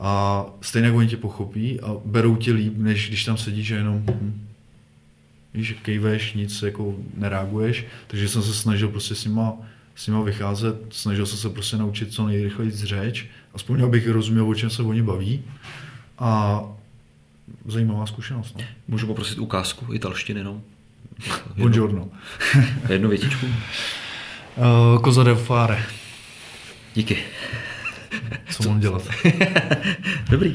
[0.00, 4.04] A stejně oni tě pochopí a berou tě líp, než když tam sedíš a jenom
[4.06, 4.46] hm,
[5.54, 7.86] víš, kejveš, nic jako nereaguješ.
[8.06, 9.52] Takže jsem se snažil prostě s nima,
[9.94, 14.54] s nima vycházet, snažil jsem se prostě naučit co nejrychleji řeč, aspoň abych rozuměl, o
[14.54, 15.42] čem se oni baví.
[16.18, 16.62] A
[17.66, 18.56] zajímavá zkušenost.
[18.58, 18.64] No.
[18.88, 20.62] Můžu poprosit ukázku italštiny, no?
[21.56, 22.08] Buongiorno.
[22.88, 23.46] Jednu větičku.
[23.46, 25.82] Uh, Koza del fare.
[26.94, 27.18] Díky.
[28.50, 29.08] Co, Co mám dělat?
[30.30, 30.54] Dobrý.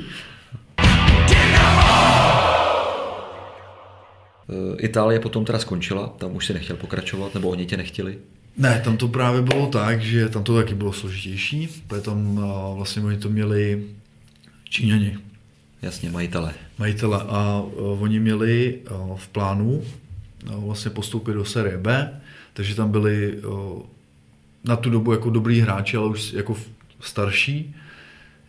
[4.50, 8.18] Eh, Itálie potom teda skončila, tam už si nechtěl pokračovat, nebo oni tě nechtěli?
[8.58, 12.78] Ne, tam to právě bylo tak, že tam to taky bylo složitější, protože tam uh,
[12.78, 13.84] vlastně oni to měli
[14.70, 15.18] Číňani.
[15.82, 16.54] Jasně, majitele.
[16.80, 22.20] Majitele a uh, oni měli uh, v plánu uh, vlastně postoupit do série B,
[22.54, 23.40] takže tam byli
[24.64, 26.56] na tu dobu jako dobrý hráči, ale už jako
[27.00, 27.76] starší,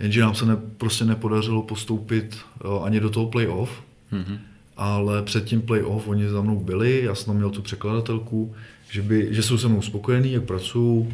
[0.01, 2.38] jenže nám se ne, prostě nepodařilo postoupit
[2.85, 4.38] ani do toho playoff, mm-hmm.
[4.77, 8.55] ale před tím playoff oni za mnou byli, já jsem měl tu překladatelku,
[8.90, 11.12] že, by, že jsou se mnou spokojení, jak pracuju,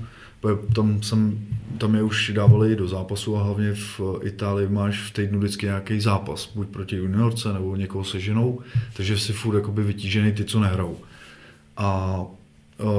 [0.74, 1.38] tam, jsem,
[1.78, 6.00] tam je už dávali do zápasu a hlavně v Itálii máš v týdnu vždycky nějaký
[6.00, 8.60] zápas, buď proti juniorce nebo někoho se ženou,
[8.92, 10.96] takže si furt jakoby vytížený ty, co nehrajou.
[11.76, 12.20] A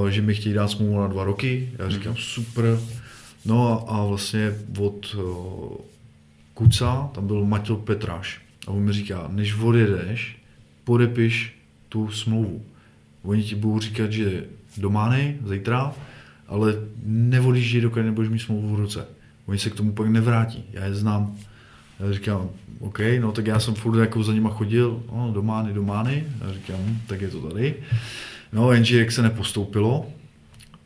[0.09, 1.69] že mi chtějí dát smlouvu na dva roky.
[1.79, 2.17] Já říkám, mm.
[2.17, 2.79] super.
[3.45, 5.15] No a, a vlastně od
[6.53, 8.41] Kuca, tam byl Matěl Petráš.
[8.67, 10.37] A on mi říká, než odjedeš,
[10.83, 12.61] podepiš tu smlouvu.
[13.23, 14.43] Oni ti budou říkat, že
[14.77, 15.93] do Mány zítra,
[16.47, 16.73] ale
[17.05, 19.05] neodjíždí, dokud nebudeš mít smlouvu v ruce.
[19.45, 20.63] Oni se k tomu pak nevrátí.
[20.71, 21.37] Já je znám.
[21.99, 25.73] Já říkám, OK, no tak já jsem furt jako za nima chodil, no, do Mány,
[25.73, 26.27] do Mány.
[26.41, 27.75] Já říkám, hm, tak je to tady.
[28.53, 30.09] No, jenže jak se nepostoupilo,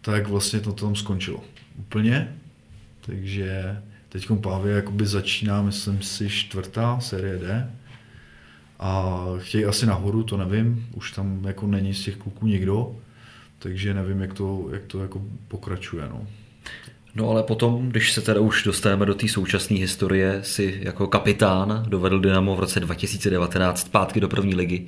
[0.01, 1.43] tak vlastně to tam skončilo.
[1.79, 2.35] Úplně.
[3.05, 7.71] Takže teď Pávě jakoby začíná, myslím si, čtvrtá série D.
[8.79, 12.95] A chtějí asi nahoru, to nevím, už tam jako není z těch kluků nikdo,
[13.63, 16.03] takže nevím, jak to, jak to jako pokračuje.
[16.09, 16.27] No.
[17.15, 21.85] No ale potom, když se teda už dostaneme do té současné historie, si jako kapitán
[21.87, 24.85] dovedl Dynamo v roce 2019 zpátky do první ligy,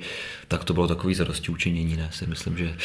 [0.48, 2.08] tak to bylo takový zadosti učinění, ne?
[2.12, 2.76] Si myslím, že,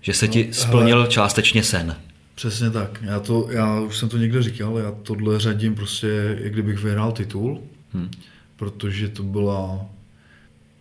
[0.00, 1.96] že se ti no, splnil hele, částečně sen.
[2.34, 3.02] Přesně tak.
[3.02, 7.12] Já, to, já už jsem to někde říkal, já tohle řadím prostě, jak kdybych vyhrál
[7.12, 8.10] titul, hmm.
[8.56, 9.86] protože to byla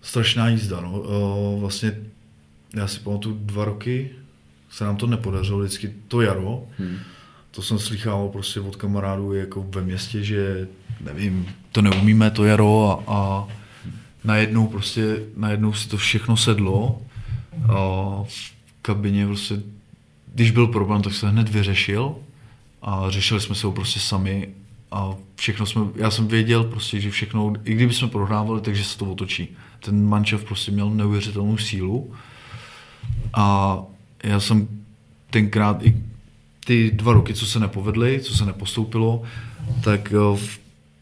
[0.02, 0.82] strašná jízda.
[0.82, 1.04] No.
[1.60, 1.96] Vlastně
[2.76, 4.10] já si pamatuju dva roky,
[4.74, 6.98] se nám to nepodařilo vždycky to jaro, hmm
[7.56, 10.68] to jsem slychal prostě od kamarádů jako ve městě, že
[11.02, 13.48] nevím, to neumíme, to jaro a, a
[14.24, 17.02] najednou prostě, najednou si to všechno sedlo
[17.70, 17.76] a
[18.28, 19.62] v kabině prostě,
[20.34, 22.16] když byl problém, tak se hned vyřešil
[22.82, 24.50] a řešili jsme se ho prostě sami
[24.92, 28.98] a všechno jsme, já jsem věděl prostě, že všechno, i kdyby jsme prohrávali, takže se
[28.98, 29.48] to otočí.
[29.80, 32.14] Ten mančev prostě měl neuvěřitelnou sílu
[33.34, 33.78] a
[34.24, 34.68] já jsem
[35.30, 35.96] tenkrát i
[36.66, 39.24] ty dva roky, co se nepovedly, co se nepostoupilo,
[39.84, 40.14] tak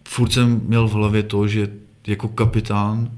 [0.07, 1.69] furt jsem měl v hlavě to, že
[2.07, 3.11] jako kapitán,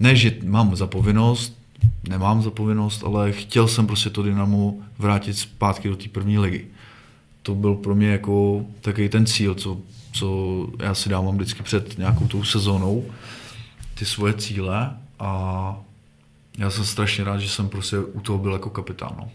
[0.00, 1.58] ne, že mám zapovinnost,
[2.08, 6.64] nemám zapovinnost, ale chtěl jsem prostě to Dynamo vrátit zpátky do té první ligy.
[7.42, 9.78] To byl pro mě jako takový ten cíl, co,
[10.12, 13.04] co já si dávám vždycky před nějakou tou sezónou,
[13.94, 15.80] ty svoje cíle a
[16.58, 19.14] já jsem strašně rád, že jsem prostě u toho byl jako kapitán.
[19.18, 19.30] No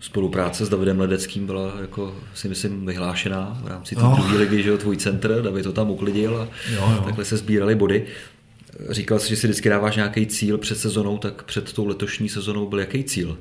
[0.00, 4.68] spolupráce s Davidem Ledeckým byla, jako si myslím, vyhlášená v rámci té druhé ligy, že
[4.68, 7.02] jo, tvůj centr, David to tam uklidil a jo, jo.
[7.04, 8.06] takhle se sbírali body.
[8.90, 12.68] Říkal jsi, že si vždycky dáváš nějaký cíl před sezonou, tak před tou letošní sezonou
[12.68, 13.38] byl jaký cíl?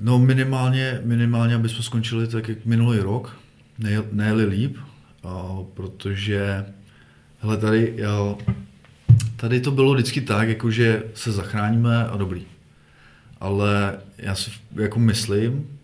[0.00, 3.36] No minimálně, minimálně, aby jsme skončili tak jak minulý rok,
[3.78, 4.76] ne, ne líp,
[5.24, 6.66] a, protože
[7.40, 8.38] hele, tady, jo,
[9.42, 12.44] tady to bylo vždycky tak, jako že se zachráníme a dobrý
[13.42, 15.78] ale já si jako myslím,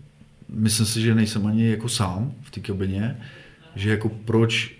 [0.49, 3.21] myslím si, že nejsem ani jako sám v té kabině,
[3.77, 4.75] že jako proč,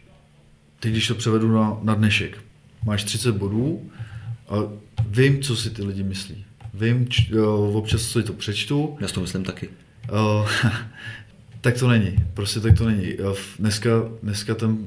[0.81, 2.39] teď když to převedu na, na dnešek,
[2.85, 3.91] máš 30 bodů
[4.49, 4.55] a
[5.09, 6.45] vím, co si ty lidi myslí.
[6.75, 8.97] Vím, č, uh, občas si to přečtu.
[9.01, 9.69] Já to myslím taky.
[10.13, 10.51] Uh,
[11.61, 13.15] tak to není, prostě tak to není.
[13.15, 13.91] Uh, dneska,
[14.23, 14.79] dneska ten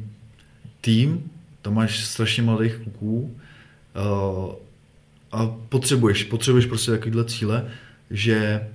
[0.82, 3.36] tým, tam máš strašně mladých kluků,
[5.32, 7.68] a potřebuješ, potřebuješ prostě takovýhle cíle,
[8.10, 8.68] že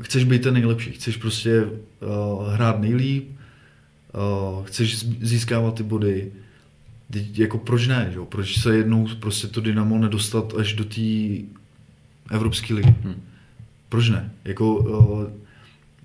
[0.00, 6.32] chceš být ten nejlepší, chceš prostě uh, hrát nejlíp, uh, chceš získávat ty body,
[7.14, 8.18] Teď jako proč ne, že?
[8.28, 11.00] proč se jednou prostě to Dynamo nedostat až do té
[12.30, 12.94] Evropské ligy.
[13.02, 13.22] Hmm.
[13.88, 14.30] Proč ne?
[14.44, 15.24] Jako, uh,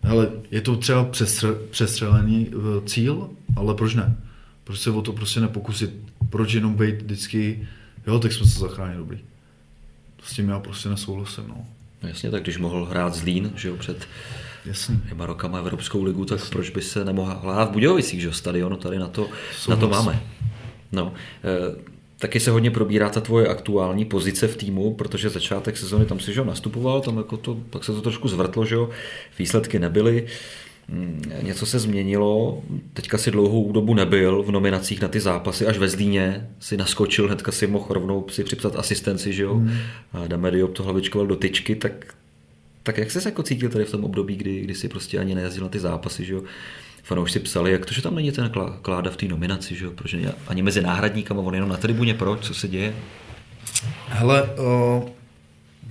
[0.04, 4.18] hele, je to třeba přestře, přestřelený uh, cíl, ale proč ne?
[4.64, 5.90] Proč se o to prostě nepokusit?
[6.30, 7.68] Proč jenom být vždycky,
[8.08, 9.20] jo, tak jsme se zachránili dobrý
[10.24, 11.44] s tím já prostě nesouhlasím.
[11.48, 11.66] No.
[12.04, 12.10] no.
[12.10, 14.08] Jasně, tak když mohl hrát Zlín, že jo, před
[14.66, 14.96] Jasně.
[14.96, 16.52] dvěma rokama Evropskou ligu, tak Jasně.
[16.52, 19.28] proč by se nemohl hrát v Budějovicích, že jo, stadionu tady na to,
[19.70, 20.22] na to máme.
[20.92, 21.90] No, e,
[22.22, 26.34] Taky se hodně probírá ta tvoje aktuální pozice v týmu, protože začátek sezóny tam si
[26.34, 28.90] že nastupoval, tam jako to, pak se to trošku zvrtlo, že jo,
[29.40, 30.28] výsledky nebyly.
[30.92, 35.78] Mm, něco se změnilo, teďka si dlouhou dobu nebyl v nominacích na ty zápasy, až
[35.78, 39.78] ve Zlíně si naskočil, hnedka si mohl rovnou si připsat asistenci, že jo, mm.
[40.14, 42.16] a Dame Diop to hlavičkoval do tyčky, tak,
[42.84, 45.36] tak jak jsi se jako cítil tady v tom období, kdy, kdy si prostě ani
[45.36, 46.44] nejezdil na ty zápasy, že jo,
[47.04, 50.34] fanoušci psali, jak to, že tam není ten Kláda v té nominaci, že jo, protože
[50.48, 52.96] ani mezi náhradníkama, on jenom na tribuně, proč, co se děje?
[54.08, 55.10] Hele, uh,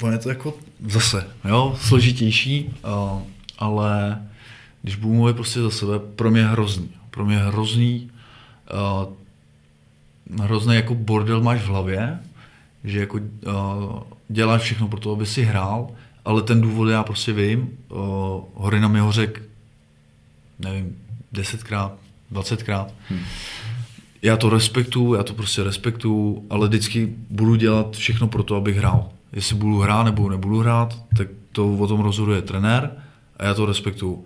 [0.03, 0.55] on je to jako
[0.87, 3.23] zase, jo, složitější, uh,
[3.59, 4.19] ale
[4.89, 6.91] když budu mluvit prostě za sebe, pro mě hrozný.
[7.11, 8.11] Pro mě hrozný,
[10.33, 12.19] uh, hrozný jako bordel máš v hlavě,
[12.85, 15.91] že jako uh, děláš všechno pro to, aby si hrál,
[16.25, 17.69] ale ten důvod já prostě vím.
[17.89, 17.99] Uh,
[18.55, 19.43] Horina mi ho řek,
[20.59, 20.97] nevím,
[21.33, 21.93] desetkrát,
[22.31, 22.95] dvacetkrát.
[23.09, 23.21] Hmm.
[24.23, 28.77] Já to respektuju, já to prostě respektuju, ale vždycky budu dělat všechno pro to, abych
[28.77, 29.09] hrál.
[29.33, 32.91] Jestli budu hrát nebo nebudu hrát, tak to o tom rozhoduje trenér
[33.37, 34.25] a já to respektuju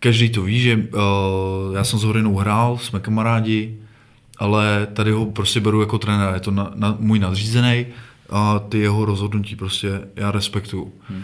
[0.00, 3.76] každý to ví, že uh, já jsem s Horinou hrál, jsme kamarádi,
[4.38, 7.86] ale tady ho prostě beru jako trenér, je to na, na, můj nadřízený,
[8.30, 10.92] a ty jeho rozhodnutí prostě já respektuju.
[11.08, 11.22] Hmm.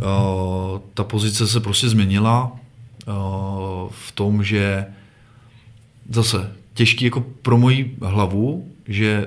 [0.00, 3.12] Uh, ta pozice se prostě změnila uh,
[3.90, 4.86] v tom, že
[6.08, 9.26] zase těžký jako pro moji hlavu, že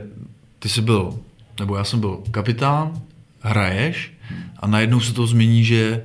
[0.59, 1.13] ty jsi byl,
[1.59, 3.01] nebo já jsem byl kapitán,
[3.41, 4.13] hraješ
[4.59, 6.03] a najednou se to změní, že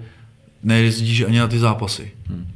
[0.62, 2.12] nejezdíš ani na ty zápasy.
[2.26, 2.46] Hmm.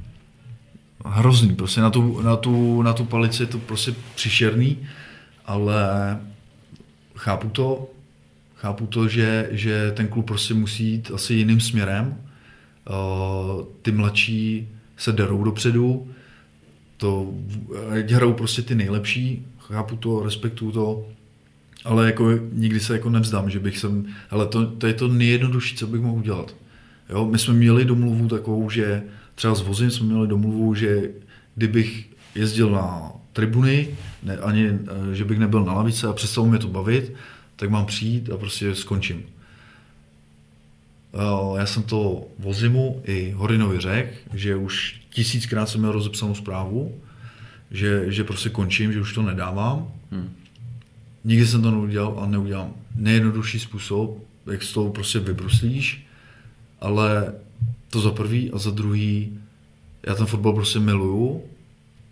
[1.05, 4.79] Hrozný, prostě na tu, na, tu, na tu palici je to prostě přišerný,
[5.47, 5.77] ale
[7.17, 7.91] chápu to,
[8.57, 12.17] chápu to, že, že ten klub prostě musí jít asi jiným směrem.
[12.91, 16.09] Uh, ty mladší se derou dopředu,
[16.97, 17.33] to
[18.11, 21.09] hrajou prostě ty nejlepší, chápu to, respektuju to,
[21.85, 25.77] ale jako nikdy se jako nevzdám, že bych sem, ale to, to je to nejjednodušší,
[25.77, 26.55] co bych mohl udělat.
[27.11, 29.03] Jo, my jsme měli domluvu takovou, že
[29.35, 31.11] třeba s vozem jsme měli domluvu, že
[31.55, 33.89] kdybych jezdil na tribuny,
[34.23, 37.13] ne, ani eh, že bych nebyl na lavice a přestalo mě to bavit,
[37.57, 39.23] tak mám přijít a prostě skončím.
[41.15, 46.95] Eh, já jsem to vozimu i Horinovi řekl, že už tisíckrát jsem měl rozepsanou zprávu,
[47.71, 49.89] že, že prostě končím, že už to nedávám.
[50.11, 50.31] Hmm.
[51.25, 52.75] Nikdy jsem to neudělal a neudělám.
[52.97, 54.19] Nejjednodušší způsob,
[54.53, 56.04] jak z toho prostě vybruslíš,
[56.85, 57.33] ale
[57.91, 59.39] to za prvý a za druhý,
[60.07, 61.43] já ten fotbal prostě miluju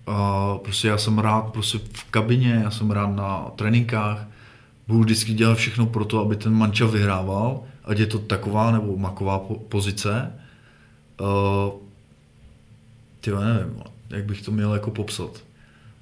[0.06, 4.26] a prostě já jsem rád prostě v kabině, já jsem rád na tréninkách,
[4.88, 8.96] budu vždycky dělat všechno pro to, aby ten manča vyhrával, ať je to taková nebo
[8.96, 10.32] maková pozice.
[11.20, 11.72] Uh,
[13.20, 15.44] tyjo, nevím, jak bych to měl jako popsat.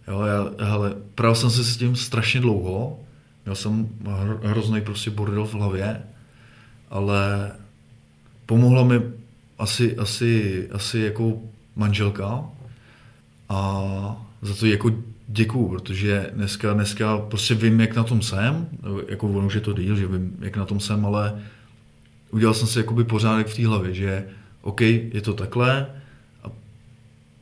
[0.09, 3.01] Jo, já, hele, právě jsem se s tím strašně dlouho,
[3.45, 3.89] měl jsem
[4.43, 6.03] hrozný prostě bordel v hlavě,
[6.91, 7.53] ale
[8.51, 9.01] pomohla mi
[9.59, 11.39] asi, asi, asi jako
[11.77, 12.45] manželka
[13.49, 13.61] a
[14.43, 14.91] za to jako
[15.29, 18.69] děkuju, protože dneska, dneska prostě vím, jak na tom jsem,
[19.09, 21.43] jako ono už je to díl, že vím, jak na tom jsem, ale
[22.31, 24.27] udělal jsem si jakoby pořádek v té hlavě, že
[24.63, 25.87] OK, je to takhle
[26.45, 26.49] a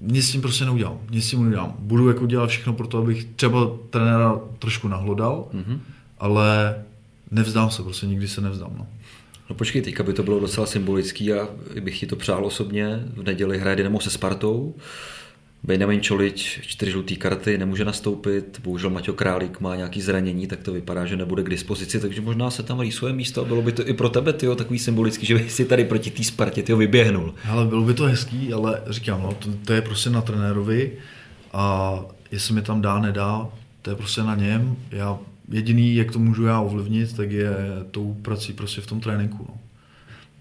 [0.00, 1.74] nic s tím prostě neudělám, nic s tím neudělám.
[1.78, 5.78] Budu jako dělat všechno pro to, abych třeba trenéra trošku nahlodal, mm-hmm.
[6.18, 6.74] ale
[7.30, 8.72] nevzdám se, prostě nikdy se nevzdám.
[8.78, 8.86] No.
[9.50, 11.48] No počkej, teďka by to bylo docela symbolický a
[11.80, 13.00] bych ti to přál osobně.
[13.14, 14.74] V neděli hraje Dynamo se Spartou.
[15.62, 20.72] Benjamin Čolič, čtyři žluté karty, nemůže nastoupit, bohužel Maťo Králík má nějaký zranění, tak to
[20.72, 23.94] vypadá, že nebude k dispozici, takže možná se tam rýsuje místo bylo by to i
[23.94, 27.34] pro tebe tyjo, takový symbolický, že by si tady proti té Spartě tyjo, vyběhnul.
[27.48, 30.92] Ale bylo by to hezký, ale říkám, no, to, to, je prostě na trenérovi
[31.52, 31.98] a
[32.32, 33.48] jestli mi tam dá, nedá,
[33.82, 34.76] to je prostě na něm.
[34.90, 37.56] Já jediný, jak to můžu já ovlivnit, tak je
[37.90, 39.46] tou prací prostě v tom tréninku.
[39.48, 39.58] No.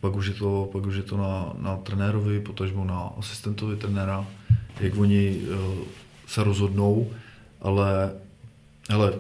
[0.02, 4.28] Pak už je to, pak už je to na, na trenérovi, potažmo na asistentovi trenéra,
[4.80, 5.74] jak oni uh,
[6.28, 7.12] se rozhodnou,
[7.62, 8.12] ale
[8.90, 9.18] hele, uh,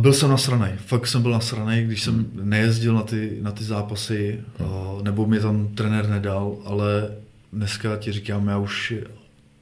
[0.00, 4.44] byl jsem nasranej, fakt jsem byl nasranej, když jsem nejezdil na ty, na ty zápasy,
[4.58, 7.10] uh, nebo mi tam trenér nedal, ale
[7.52, 8.94] dneska ti říkám, já už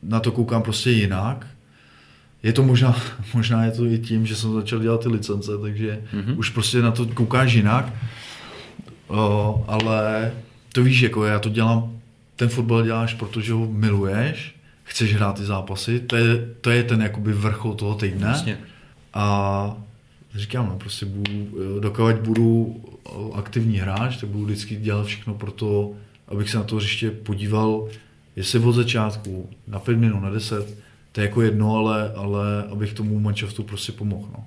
[0.03, 1.47] na to koukám prostě jinak,
[2.45, 2.97] je to možná,
[3.35, 6.39] možná je to i tím, že jsem začal dělat ty licence, takže mm-hmm.
[6.39, 7.93] už prostě na to koukáš jinak.
[9.09, 10.33] O, ale
[10.73, 11.93] to víš, jako já to dělám,
[12.37, 17.03] ten fotbal děláš, protože ho miluješ, chceš hrát ty zápasy, to je, to je ten
[17.03, 18.27] jakoby vrchol toho týdne.
[18.27, 18.59] Vlastně.
[19.15, 19.77] A
[20.35, 21.49] říkám, no prostě budu,
[21.81, 22.81] dokud budu
[23.35, 25.93] aktivní hráč, tak budu vždycky dělat všechno pro to,
[26.29, 27.89] abych se na to hřiště podíval,
[28.37, 30.79] jestli od začátku, na pět minut, na deset,
[31.15, 34.29] to je jako jedno, ale, ale abych tomu manšaftu prostě pomohl.
[34.33, 34.45] No.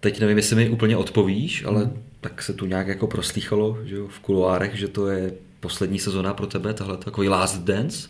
[0.00, 2.02] Teď nevím, jestli mi úplně odpovíš, ale hmm.
[2.20, 6.34] tak se tu nějak jako proslýchalo že jo, v kuloárech, že to je poslední sezona
[6.34, 8.08] pro tebe, tahle takový last dance.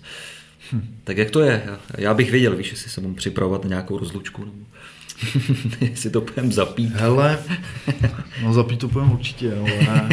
[0.71, 0.99] Hmm.
[1.05, 1.69] Tak jak to je?
[1.99, 4.45] Já bych věděl, víš, jestli se mám připravovat na nějakou rozlučku.
[4.45, 4.65] Nebo...
[5.81, 6.93] jestli to půjdem zapít.
[6.95, 7.39] Hele,
[8.43, 10.09] no zapít to půjdem určitě, ale ne.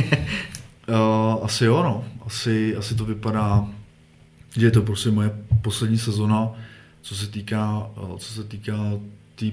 [0.87, 2.05] Uh, asi jo, no.
[2.25, 3.67] Asi, asi to vypadá
[4.57, 5.31] je to prostě moje
[5.61, 6.51] poslední sezona,
[7.01, 8.99] co se týká, co se týká
[9.35, 9.51] tý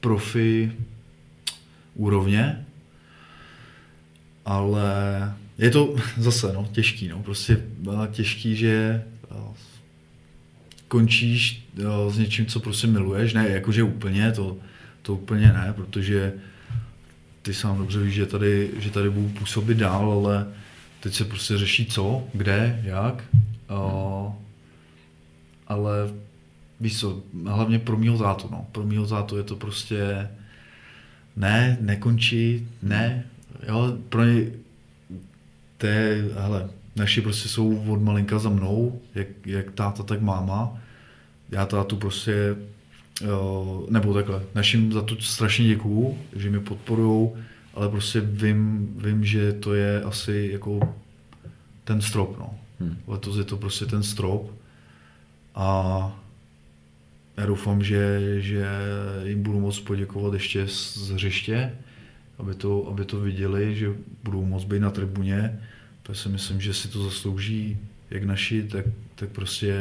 [0.00, 0.72] profi
[1.94, 2.66] úrovně,
[4.44, 4.92] ale
[5.58, 7.62] je to zase no, těžký, no, prostě
[8.10, 9.04] těžký, že
[10.88, 11.68] končíš
[12.10, 14.56] s něčím, co prostě miluješ, ne jakože úplně, to,
[15.02, 16.32] to úplně ne, protože
[17.42, 20.46] ty sám dobře víš, že tady, že tady budu působit dál, ale
[21.00, 23.24] teď se prostě řeší co, kde, jak
[23.68, 24.38] O,
[25.66, 26.14] ale
[26.80, 28.66] víš co, hlavně pro mýho zátu, no.
[28.72, 30.28] Pro mýho zátu je to prostě
[31.36, 33.24] ne, nekončí, ne,
[33.68, 34.50] jo, pro ně
[35.78, 40.78] to je, hele, naši prostě jsou od malinka za mnou, jak, jak táta, tak máma.
[41.50, 42.56] Já tátu prostě
[43.90, 47.30] nebo takhle, našim za to strašně děkuju, že mě podporují,
[47.74, 50.80] ale prostě vím, vím, že to je asi jako
[51.84, 52.58] ten strop, no.
[52.80, 52.98] Hmm.
[53.06, 54.50] Letos je to prostě ten strop
[55.54, 56.20] a
[57.36, 58.66] já doufám, že, že
[59.24, 61.74] jim budu moct poděkovat ještě z hřiště,
[62.38, 63.88] aby to, aby to viděli, že
[64.24, 65.60] budou moct být na tribuně,
[66.02, 67.78] protože si myslím, že si to zaslouží
[68.10, 69.74] jak naši, tak, tak prostě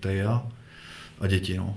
[0.00, 0.46] Teja
[1.20, 1.56] a děti.
[1.56, 1.76] No.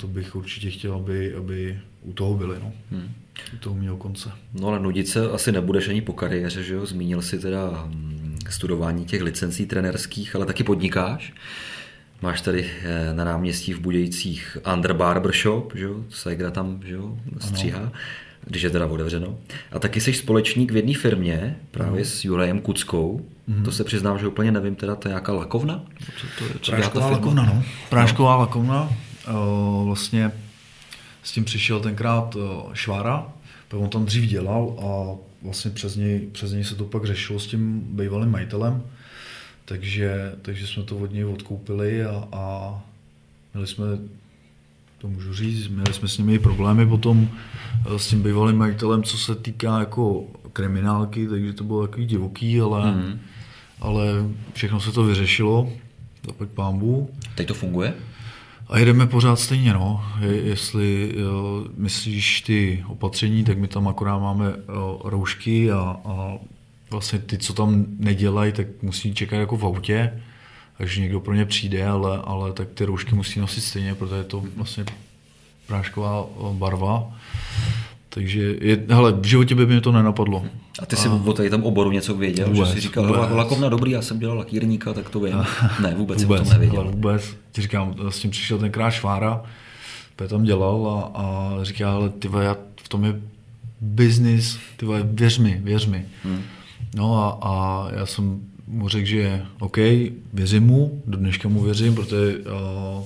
[0.00, 2.56] To bych určitě chtěl, aby, aby u toho byli.
[2.60, 2.72] No.
[2.90, 3.12] Hmm.
[3.54, 4.32] U toho měl konce.
[4.54, 6.86] No ale nudit se asi nebudeš ani po kariéře, že jo?
[6.86, 7.88] Zmínil si teda
[8.50, 11.32] hm, studování těch licencí trenerských, ale taky podnikáš.
[12.22, 16.04] Máš tady eh, na náměstí v Budějcích Under Barber Shop, že jo?
[16.08, 17.78] Segra tam, že jo, stříhá.
[17.78, 17.92] Ano
[18.44, 19.36] když je teda otevřeno.
[19.72, 22.04] A taky jsi společník v jedné firmě, právě mm.
[22.04, 23.26] s Jurajem Kuckou.
[23.46, 23.64] Mm.
[23.64, 25.82] To se přiznám, že úplně nevím, teda to je nějaká lakovna?
[26.38, 27.62] To je, co Prášková lakovna, no.
[27.88, 28.38] Prášková no.
[28.38, 28.90] lakovna.
[29.84, 30.32] Vlastně
[31.22, 32.42] s tím přišel tenkrát uh,
[32.74, 33.26] Švára,
[33.72, 37.46] on tam dřív dělal a vlastně přes něj, přes něj se to pak řešilo s
[37.46, 38.82] tím bývalým majitelem.
[39.64, 42.74] Takže, takže jsme to od něj odkoupili a, a
[43.54, 43.84] měli jsme
[44.98, 47.28] to můžu říct, měli jsme s nimi problémy potom
[47.94, 52.60] eh, s tím bývalým majitelem, co se týká jako kriminálky, takže to bylo takový divoký,
[52.60, 53.20] ale, mm.
[53.80, 54.04] ale
[54.52, 55.72] všechno se to vyřešilo,
[56.26, 57.10] zaplať pámbu.
[57.34, 57.94] Teď to funguje?
[58.70, 60.04] A jedeme pořád stejně, no.
[60.20, 66.38] Je, jestli jo, myslíš ty opatření, tak my tam akorát máme jo, roušky a, a
[66.90, 70.12] vlastně ty, co tam nedělají, tak musí čekat jako v autě
[70.80, 74.24] takže někdo pro ně přijde, ale, ale tak ty roušky musí nosit stejně, protože je
[74.24, 74.84] to vlastně
[75.66, 77.20] prášková barva.
[78.12, 80.44] Takže je, hele, v životě by mi to nenapadlo.
[80.78, 81.12] A ty jsi a...
[81.12, 82.48] o tady tam oboru něco věděl?
[82.48, 83.30] Vůbec, že jsi říkal, vůbec.
[83.30, 85.34] lakovna dobrý, já jsem dělal lakírníka, tak to vím.
[85.82, 86.84] ne, vůbec, vůbec jsem to nevěděl.
[86.90, 89.42] Vůbec, ti říkám, s tím přišel ten kráš Švára,
[90.28, 93.20] tam dělal a, a říká, ale ty já v tom je
[93.80, 96.04] biznis, ty věř mi, věř mi.
[96.24, 96.42] Hmm.
[96.94, 99.76] No a, a já jsem mu řekl, že OK,
[100.32, 103.04] věřím mu, do dneška mu věřím, protože uh,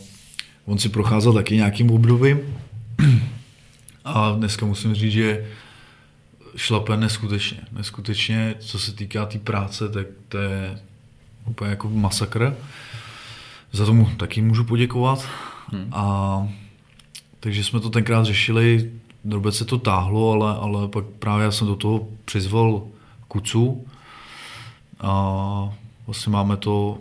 [0.66, 2.40] on si procházel taky nějakým obdobím
[4.04, 5.50] a dneska musím říct, že
[6.56, 7.60] šlape neskutečně.
[7.72, 10.78] Neskutečně, co se týká té tý práce, tak to je
[11.46, 12.56] úplně jako masakr.
[13.72, 15.28] Za tomu taky můžu poděkovat.
[15.72, 15.88] Hmm.
[15.92, 16.48] A
[17.40, 18.90] takže jsme to tenkrát řešili,
[19.24, 22.82] drobec se to táhlo, ale, ale pak právě já jsem do toho přizval
[23.28, 23.86] Kucu,
[25.00, 25.74] a
[26.06, 26.98] vlastně máme to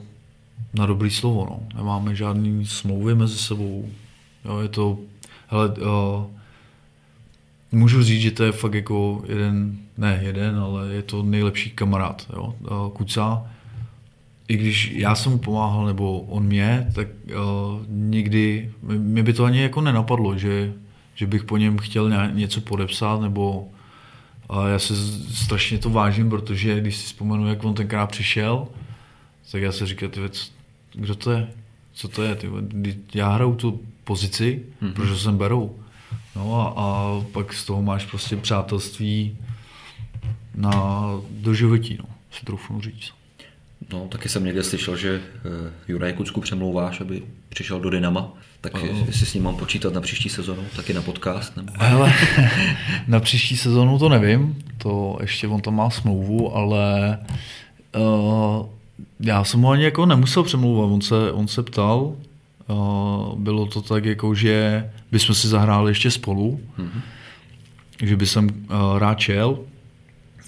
[0.74, 1.48] na dobrý slovo.
[1.50, 1.78] No.
[1.78, 3.90] Nemáme žádný smlouvy mezi sebou.
[4.46, 4.98] Jo, je to,
[5.48, 6.26] hele, uh,
[7.74, 12.28] můžu říct, že to je fakt jako jeden, ne jeden, ale je to nejlepší kamarád.
[12.34, 12.56] Jo.
[12.60, 13.46] Uh, Kuca,
[14.48, 19.44] i když já jsem mu pomáhal, nebo on mě, tak uh, nikdy, mě by to
[19.44, 20.74] ani jako nenapadlo, že,
[21.16, 23.70] že bych po něm chtěl něco podepsat, nebo
[24.50, 24.94] a já se
[25.34, 28.68] strašně to vážím, protože když si vzpomenu, jak on tenkrát přišel,
[29.52, 30.52] tak já se říkám, ty věc,
[30.94, 31.48] kdo to je?
[31.94, 32.36] Co to je?
[32.36, 32.50] Ty,
[33.14, 34.94] já hraju tu pozici, mm-hmm.
[34.94, 35.76] protože jsem berou.
[36.36, 39.38] No a, a pak z toho máš prostě přátelství
[40.56, 43.14] na doživotí, no, si troufnu říct.
[43.94, 45.52] No, taky jsem někde slyšel, že uh,
[45.88, 48.34] Juraj Kucku přemlouváš, aby přišel do Dynama.
[48.62, 51.58] Tak uh, jestli s ním mám počítat na příští sezonu, taky na podcast?
[51.58, 51.72] Nebo...
[51.80, 52.14] Hele,
[53.08, 57.18] na příští sezonu to nevím, to ještě on tam má smlouvu, ale
[57.96, 58.66] uh,
[59.20, 62.16] já jsem ho ani jako nemusel přemlouvat, on se, on se ptal,
[63.36, 67.02] bylo to tak jako, že bychom si zahráli ještě spolu, mm-hmm.
[68.02, 69.60] že by jsem uh, rád čel,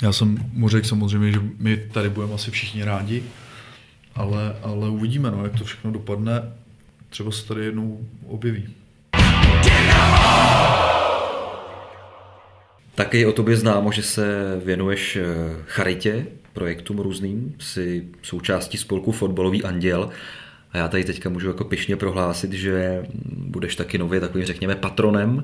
[0.03, 3.24] já jsem mu řekl samozřejmě, že my tady budeme asi všichni rádi,
[4.16, 6.41] ale, ale uvidíme, no, jak to všechno dopadne.
[7.09, 8.68] Třeba se tady jednou objeví.
[12.95, 14.26] Taky o tobě známo, že se
[14.66, 15.26] věnuješ eh,
[15.66, 20.09] charitě, projektům různým, jsi součástí spolku Fotbalový anděl
[20.76, 23.05] a já tady teďka můžu jako pišně prohlásit, že
[23.38, 25.43] budeš taky nově takovým, řekněme, patronem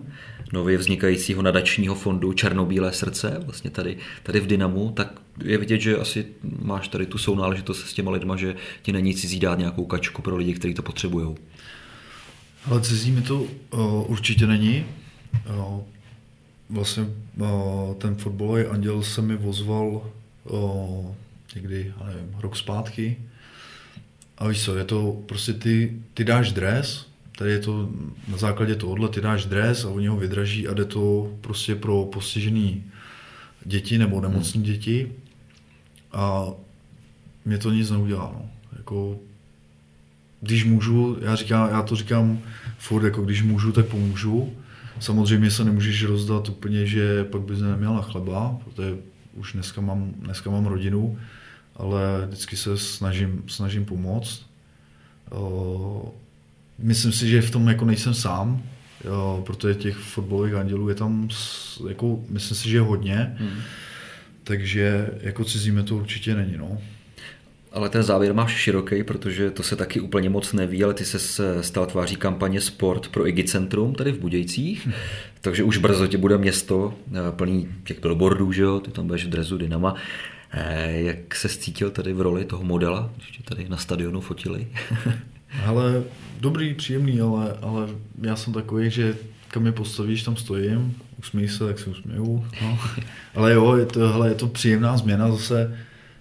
[0.53, 5.97] nově vznikajícího nadačního fondu Černobílé srdce, vlastně tady, tady v Dynamu, tak je vidět, že
[5.97, 6.25] asi
[6.61, 10.37] máš tady tu sounáležitost s těma lidma, že ti není cizí dát nějakou kačku pro
[10.37, 11.35] lidi, kteří to potřebují.
[12.65, 14.85] Ale cizí mi to o, určitě není.
[15.57, 15.85] O,
[16.69, 17.05] vlastně
[17.39, 20.11] o, ten fotbalový anděl se mi vozval
[20.43, 21.15] o,
[21.55, 23.17] někdy, nevím, rok zpátky,
[24.41, 27.05] a víš co, je to prostě ty, ty dáš dres,
[27.37, 27.89] tady je to
[28.27, 32.05] na základě tohohle, ty dáš dres a oni ho vydraží a jde to prostě pro
[32.05, 32.83] postižený
[33.65, 34.71] děti nebo nemocní hmm.
[34.71, 35.11] děti
[36.11, 36.45] a
[37.45, 38.31] mě to nic neudělá.
[38.33, 38.49] No.
[38.77, 39.19] Jako,
[40.41, 42.39] když můžu, já, říkám, já to říkám
[42.77, 44.53] furt, jako když můžu, tak pomůžu.
[44.99, 48.97] Samozřejmě se nemůžeš rozdat úplně, že pak bys neměl na chleba, protože
[49.33, 51.17] už dneska mám, dneska mám rodinu,
[51.75, 54.45] ale vždycky se snažím, snažím pomoct.
[56.79, 58.63] Myslím si, že v tom jako nejsem sám,
[59.05, 61.29] jo, protože těch fotbalových andělů je tam,
[61.89, 63.61] jako, myslím si, že hodně, hmm.
[64.43, 66.57] takže jako cizíme to určitě není.
[66.57, 66.77] No.
[67.71, 71.63] Ale ten závěr máš široký, protože to se taky úplně moc neví, ale ty se
[71.63, 74.87] stal tváří kampaně Sport pro Igi Centrum tady v Budějcích,
[75.41, 79.25] takže už brzo tě bude město eh, plný těch billboardů, že jo, ty tam budeš
[79.25, 79.95] v drezu Dynama.
[80.51, 84.67] Eh, jak se cítil tady v roli toho modela, když tě tady na stadionu fotili?
[85.65, 86.03] Ale
[86.39, 87.87] dobrý, příjemný, ale, ale
[88.21, 89.15] já jsem takový, že
[89.47, 92.45] kam mě postavíš, tam stojím, usměj se, tak se usměju.
[92.61, 92.79] No.
[93.35, 95.77] Ale jo, je to, hele, je to příjemná změna, zase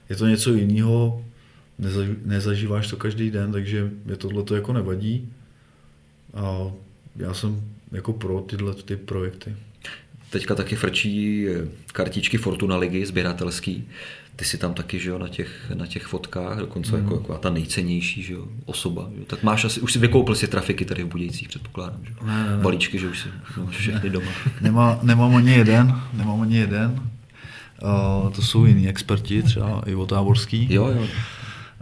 [0.08, 1.24] je to něco jiného,
[2.24, 5.28] nezažíváš to každý den, takže mě tohle to jako nevadí.
[6.34, 6.66] A
[7.16, 7.62] já jsem
[7.92, 9.56] jako pro tyhle ty projekty.
[10.30, 11.46] Teďka taky frčí
[11.92, 13.88] kartičky Fortuna ligy sběratelský.
[14.36, 17.02] Ty jsi tam taky, že jo, na těch, na těch fotkách, dokonce mm.
[17.02, 19.08] jako, jako ta nejcennější, že jo, osoba.
[19.14, 19.24] Že jo.
[19.26, 22.26] Tak máš asi, už si vykoupil si trafiky tady v Budějcích, předpokládám, že jo.
[22.26, 22.62] Ne, ne, ne.
[22.62, 23.28] Balíčky, že už si
[23.60, 24.30] máš všechny doma.
[24.60, 27.10] Nemá, nemám ani jeden, nemám ani jeden.
[28.22, 30.68] Uh, to jsou jiní experti, třeba Ivo Táborský.
[30.70, 31.06] Jo, jo.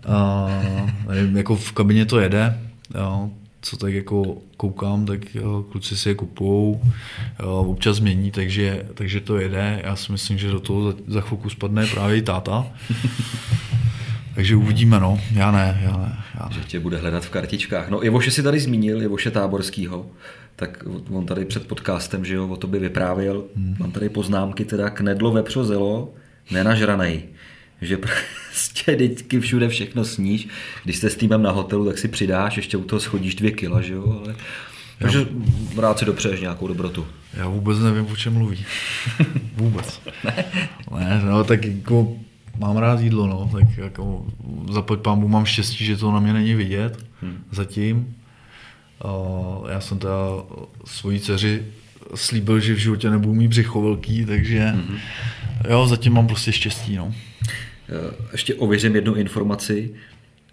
[0.09, 2.61] Uh, jako v kabině to jede,
[2.94, 3.30] jo
[3.69, 6.81] co tak jako koukám, tak jo, kluci si je kupujou,
[7.45, 9.81] občas změní, takže, takže to jede.
[9.85, 12.66] Já si myslím, že do toho za, za chvilku spadne právě i táta.
[14.35, 15.21] Takže uvidíme, no.
[15.35, 16.16] Já ne, já ne.
[16.41, 16.55] Já ne.
[16.55, 17.89] Že tě bude hledat v kartičkách.
[17.89, 20.07] No Ivoše si tady zmínil, Ivoše Táborskýho,
[20.57, 23.45] tak on tady před podcastem, že jo, o tobě vyprávěl.
[23.57, 23.77] Hmm.
[23.79, 26.14] Mám tady poznámky teda knedlo, vepřo, zelo,
[26.51, 27.23] nenažranej
[27.83, 30.49] že prostě vždycky všude všechno sníš.
[30.85, 33.83] Když jste s týmem na hotelu, tak si přidáš, ještě u toho schodíš dvě kila,
[33.83, 34.37] že jo, ale...
[34.99, 35.26] Takže
[35.76, 37.07] rád si dopřeješ nějakou dobrotu.
[37.35, 38.64] Já vůbec nevím, o čem mluví.
[39.57, 40.01] vůbec.
[40.24, 40.45] ne?
[40.99, 42.16] ne, no tak jako
[42.59, 44.26] mám rád jídlo, no, tak jako
[44.70, 47.45] zaplať pámu mám štěstí, že to na mě není vidět hmm.
[47.51, 48.14] zatím.
[49.05, 50.16] Uh, já jsem teda
[50.85, 51.62] svojí dceři
[52.14, 54.97] slíbil, že v životě nebudu mít břicho velký, takže hmm.
[55.70, 57.14] jo, zatím mám prostě štěstí, no.
[57.89, 59.95] Eh, ještě ověřím jednu informaci,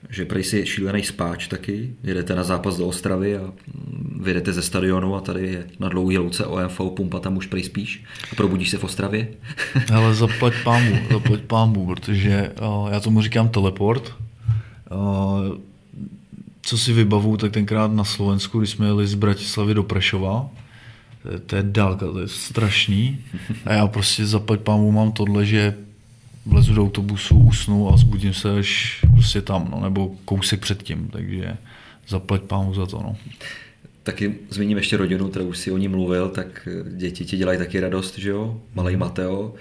[0.10, 4.62] že prej si šílený spáč taky, jedete na zápas do Ostravy a mm, vyjedete ze
[4.62, 8.70] stadionu a tady je na dlouhé louce OMV pumpa, tam už prej spíš a probudíš
[8.70, 9.28] se v Ostravě.
[9.94, 14.14] Ale zaplať pámu, zaplať pámu, protože uh, já tomu říkám teleport.
[14.92, 15.58] Uh,
[16.62, 20.50] co si vybavu, tak tenkrát na Slovensku, když jsme jeli z Bratislavy do Prešova,
[21.24, 23.20] to je, to je dálka, to je strašný.
[23.66, 25.76] A já prostě zaplať pámu mám tohle, že
[26.46, 31.58] vlezu do autobusu, usnu a zbudím se až prostě tam, no, nebo kousek předtím, takže
[32.08, 32.98] zaplať pámu za to.
[32.98, 33.16] No.
[34.04, 37.80] Taky zmíním ještě rodinu, kterou už si o ní mluvil, tak děti ti dělají taky
[37.80, 38.62] radost, že jo?
[38.76, 39.00] Malý mhm.
[39.00, 39.54] Mateo,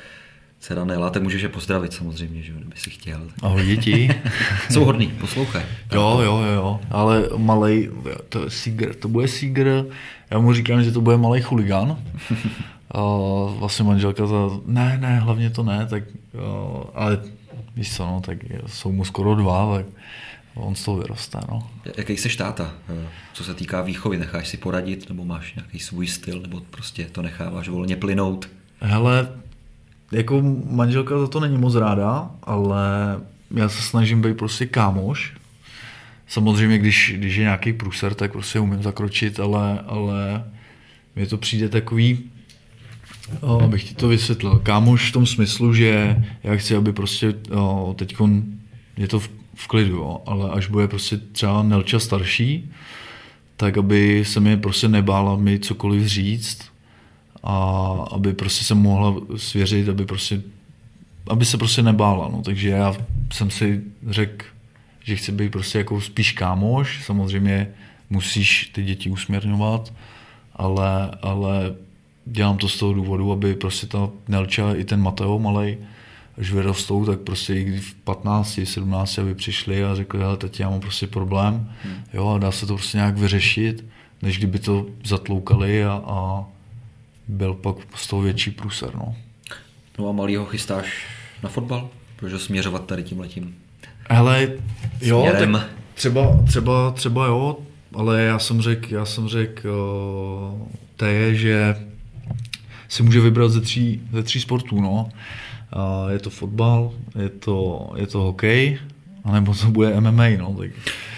[0.61, 3.29] dcera Nela, tak můžeš je pozdravit samozřejmě, že jo, kdyby si chtěl.
[3.43, 4.11] Ahoj děti.
[4.71, 5.63] Jsou hodný, poslouchej.
[5.93, 7.91] Jo, jo, jo, ale malej,
[8.29, 9.85] to je Seager, to bude Seager,
[10.31, 11.99] já mu říkám, že to bude malý chuligán.
[12.95, 13.01] A
[13.59, 14.37] vlastně manželka za,
[14.67, 16.03] ne, ne, hlavně to ne, tak,
[16.95, 17.23] ale
[17.77, 19.87] víš co, no, tak jsou mu skoro dva, tak
[20.55, 21.39] on z toho vyroste.
[21.51, 21.71] No.
[21.97, 22.75] Jaký jsi táta,
[23.33, 24.19] co se týká výchovy?
[24.19, 28.49] Necháš si poradit, nebo máš nějaký svůj styl, nebo prostě to necháváš volně plynout?
[28.81, 29.29] Hele,
[30.13, 32.87] jako manželka za to není moc ráda, ale
[33.51, 35.35] já se snažím být prostě kámoš.
[36.29, 40.45] Samozřejmě, když, když je nějaký průser, tak prostě umím zakročit, ale, ale
[41.17, 42.31] mně to přijde takový,
[43.41, 44.61] O, abych ti to vysvětlil.
[44.63, 47.35] Kámoš v tom smyslu, že já chci, aby prostě
[47.97, 48.17] teď
[48.97, 52.71] je to v, v klidu, jo, ale až bude prostě třeba Nelča starší,
[53.57, 56.63] tak aby se mi prostě nebála mi cokoliv říct
[57.43, 57.57] a
[58.13, 60.43] aby prostě se mohla svěřit, aby prostě
[61.27, 62.43] aby se prostě nebála, no.
[62.43, 62.97] takže já
[63.33, 64.45] jsem si řekl,
[65.05, 67.69] že chci být prostě jako spíš kámoš, samozřejmě
[68.11, 69.93] musíš ty děti usměrňovat,
[70.57, 71.75] ale, ale
[72.27, 75.79] dělám to z toho důvodu, aby prostě ta Nelča i ten Mateo malej,
[76.39, 80.71] až vyrostou, tak prostě i v 15, 17, aby přišli a řekli, hele, teď já
[80.71, 82.05] mám prostě problém, hmm.
[82.13, 83.85] jo, a dá se to prostě nějak vyřešit,
[84.23, 86.45] než kdyby to zatloukali a, a
[87.29, 89.17] byl pak z toho větší průser, no.
[89.99, 91.07] No a malýho chystáš
[91.43, 91.89] na fotbal?
[92.17, 93.55] Protože směřovat tady tím letím.
[94.11, 94.53] Hele,
[95.01, 95.53] jo, Směrem.
[95.53, 97.57] tak třeba, třeba, třeba jo,
[97.95, 101.77] ale já jsem řekl, já jsem řekl uh, té, že
[102.89, 104.81] si může vybrat ze tří, ze tří sportů.
[104.81, 105.09] No.
[105.73, 108.79] A je to fotbal, je to, je to hokej,
[109.25, 110.29] anebo to bude MMA.
[110.39, 110.71] No, tak.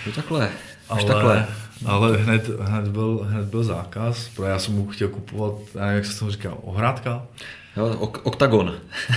[0.05, 0.51] To takhle.
[0.89, 1.47] ale, takhle.
[1.87, 5.55] ale hned, hned, byl, hned byl zákaz, protože já jsem mu chtěl kupovat,
[5.91, 7.23] jak se to říká, ohrádka.
[7.77, 8.73] Jo, ok- oktagon.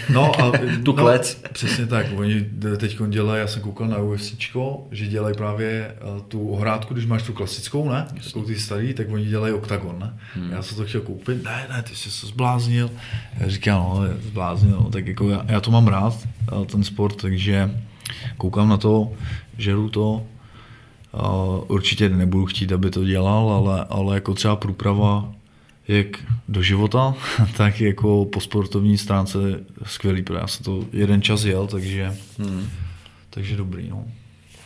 [0.10, 0.52] No a
[0.84, 1.42] tu no, klec.
[1.54, 2.06] Přesně tak.
[2.16, 2.46] Oni
[2.78, 4.34] teď dělají, já jsem koukal na UFC,
[4.92, 8.08] že dělají právě eh, tu ohrádku, když máš tu klasickou, ne?
[8.24, 10.14] Takovou ty starý, tak oni dělají oktagon, ne?
[10.36, 10.52] Hmm.
[10.52, 12.92] Já jsem to chtěl koupit, ne, ne, ty jsi se zbláznil.
[13.40, 16.14] Já říkám, no, zbláznil, tak jako já, já, to mám rád,
[16.62, 17.72] eh, ten sport, takže
[18.38, 19.12] koukám na to,
[19.58, 20.24] žeru to,
[21.14, 25.32] Uh, určitě nebudu chtít, aby to dělal, ale, ale jako třeba průprava
[25.90, 26.08] jak
[26.50, 27.14] do života,
[27.58, 29.38] tak jako po sportovní stránce
[29.84, 32.70] skvělý, protože já jsem to jeden čas jel, takže, hmm.
[33.30, 33.90] takže dobrý.
[33.90, 34.06] No.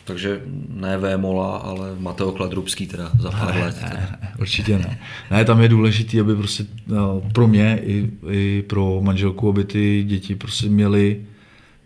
[0.05, 3.81] Takže ne Vémola, ale Mateo Kladrubský teda za pár ne, let.
[3.81, 4.99] Ne, ne, určitě ne.
[5.31, 10.03] Ne, tam je důležité, aby prostě no, pro mě i, i pro manželku, aby ty
[10.03, 11.21] děti prostě měly,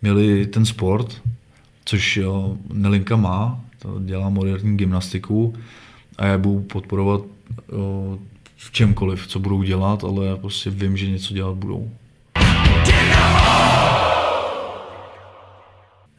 [0.02, 1.22] měly ten sport,
[1.84, 5.54] což jo, Nelinka má, to dělá moderní gymnastiku
[6.18, 7.20] a já budu podporovat
[7.72, 8.18] jo,
[8.58, 11.90] v čemkoliv, co budou dělat, ale já prostě vím, že něco dělat budou.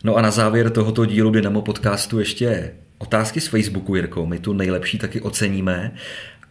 [0.03, 4.25] No a na závěr tohoto dílu Dynamo podcastu ještě otázky z Facebooku, Jirko.
[4.25, 5.91] My tu nejlepší taky oceníme.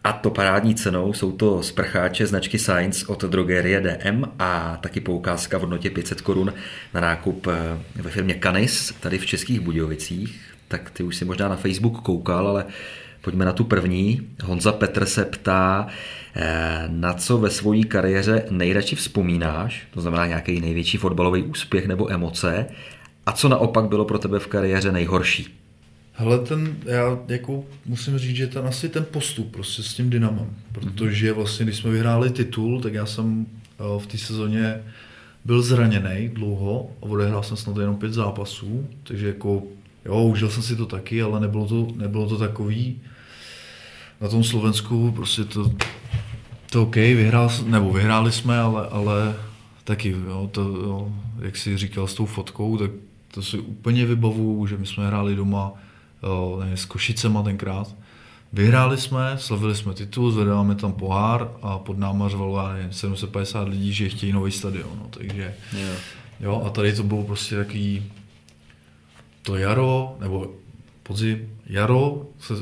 [0.03, 5.57] A to parádní cenou jsou to sprcháče značky Science od drogerie DM a taky poukázka
[5.57, 6.53] v hodnotě 500 korun
[6.93, 10.41] na nákup eh, ve firmě Canis tady v Českých Budějovicích.
[10.67, 12.65] Tak ty už si možná na Facebook koukal, ale
[13.29, 14.21] Pojďme na tu první.
[14.43, 15.87] Honza Petr se ptá,
[16.35, 22.11] eh, na co ve své kariéře nejradši vzpomínáš, to znamená nějaký největší fotbalový úspěch nebo
[22.11, 22.65] emoce,
[23.25, 25.47] a co naopak bylo pro tebe v kariéře nejhorší?
[26.13, 30.49] Hele, ten, já jako musím říct, že ten asi ten postup prostě s tím Dynamem,
[30.71, 33.45] protože vlastně, když jsme vyhráli titul, tak já jsem
[33.79, 34.81] eh, v té sezóně
[35.45, 39.63] byl zraněný dlouho a odehrál jsem snad jenom pět zápasů, takže jako
[40.05, 43.01] jo, užil jsem si to taky, ale nebylo to, nebylo to takový,
[44.21, 45.71] na tom Slovensku prostě to,
[46.69, 49.35] to OK, vyhrál, nebo vyhráli jsme, ale, ale
[49.83, 51.11] taky, jo, to, jo,
[51.41, 52.91] jak jsi říkal s tou fotkou, tak
[53.31, 55.73] to si úplně vybavu, že my jsme hráli doma
[56.23, 57.95] jo, ne, s Košicema tenkrát.
[58.53, 62.59] Vyhráli jsme, slavili jsme titul, zvedáme tam pohár a pod náma řvalo
[62.91, 64.91] 750 lidí, že chtějí nový stadion.
[64.95, 65.97] No, takže, yeah.
[66.39, 68.11] jo, a tady to bylo prostě takový
[69.41, 70.51] to jaro, nebo
[71.03, 72.53] podzim, jaro se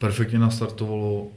[0.00, 1.28] perfektně nastartovalo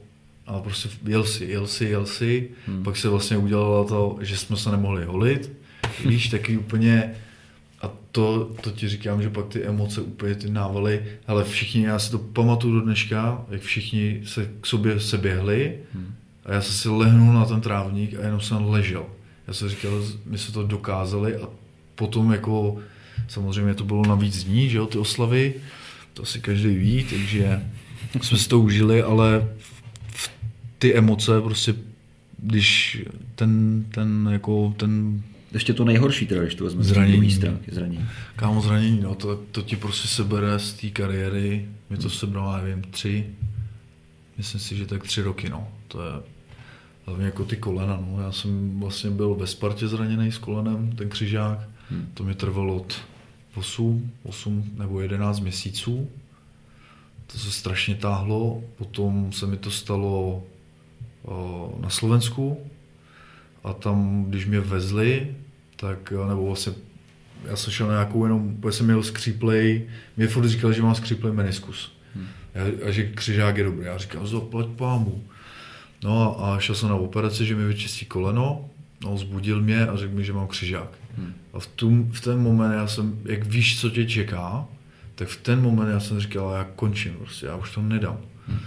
[0.46, 2.82] a prostě jel si, jel si, jel si, hmm.
[2.82, 5.52] pak se vlastně udělalo to, že jsme se nemohli holit,
[6.06, 7.14] víš, taky úplně
[7.82, 11.98] a to, to ti říkám, že pak ty emoce úplně ty návaly, ale všichni, já
[11.98, 16.14] si to pamatuju do dneška, jak všichni se k sobě se běhli hmm.
[16.44, 19.06] a já jsem si lehnul na ten trávník a jenom jsem ležel.
[19.46, 21.48] Já jsem říkal, my se to dokázali a
[21.94, 22.76] potom jako
[23.28, 25.54] samozřejmě to bylo na víc dní, že jo, ty oslavy,
[26.14, 27.62] to si každý ví, takže
[28.22, 29.48] jsme si to užili, ale
[30.06, 30.30] v
[30.78, 31.74] ty emoce prostě,
[32.38, 33.02] když
[33.34, 35.22] ten, ten jako ten
[35.54, 37.30] ještě to nejhorší teda, když to vezme zranění.
[37.30, 38.06] stránky, zranění.
[38.36, 42.82] Kámo, zranění, no, to, to ti prostě sebere z té kariéry, mi to sebralo, nevím,
[42.82, 43.26] tři,
[44.38, 46.12] myslím si, že tak tři roky, no, to je
[47.06, 51.08] hlavně jako ty kolena, no, já jsem vlastně byl ve Spartě zraněný s kolenem, ten
[51.08, 51.58] křižák,
[51.90, 52.08] hmm.
[52.14, 52.94] to mi trvalo od
[53.54, 56.08] 8, 8 nebo 11 měsíců,
[57.26, 60.42] to se strašně táhlo, potom se mi to stalo
[61.80, 62.70] na Slovensku
[63.64, 65.36] a tam, když mě vezli,
[65.76, 66.72] tak, nebo vlastně
[67.44, 70.94] já jsem šel na nějakou jenom, protože jsem měl skříplej, mě furt říkal, že mám
[70.94, 71.92] skříplej meniskus.
[72.14, 72.26] Hmm.
[72.54, 73.86] A, a že křižák je dobrý.
[73.86, 75.24] Já říkal, zaplať pámu.
[76.04, 78.68] No a šel jsem na operaci, že mi vyčistí koleno,
[79.04, 80.98] no, zbudil mě a řekl mi, že mám křižák.
[81.16, 81.34] Hmm.
[81.52, 84.66] A v, tom, v ten moment já jsem, jak víš, co tě čeká,
[85.14, 88.18] tak v ten moment já jsem říkal, já končím, prostě, já už to nedám.
[88.48, 88.58] Hmm.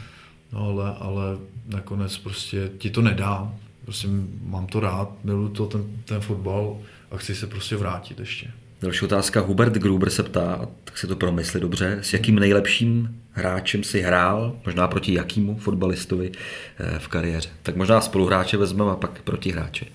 [0.53, 1.37] No ale, ale
[1.67, 3.53] nakonec prostě ti to nedá.
[3.83, 4.07] Prostě
[4.43, 6.77] mám to rád, miluji to ten, ten fotbal
[7.11, 8.51] a chci se prostě vrátit ještě.
[8.81, 9.39] Další otázka.
[9.39, 14.55] Hubert Gruber se ptá, tak si to promysli dobře, s jakým nejlepším hráčem si hrál,
[14.65, 16.31] možná proti jakýmu fotbalistovi
[16.79, 17.49] eh, v kariéře.
[17.63, 19.85] Tak možná spoluhráče vezmeme a pak proti hráče.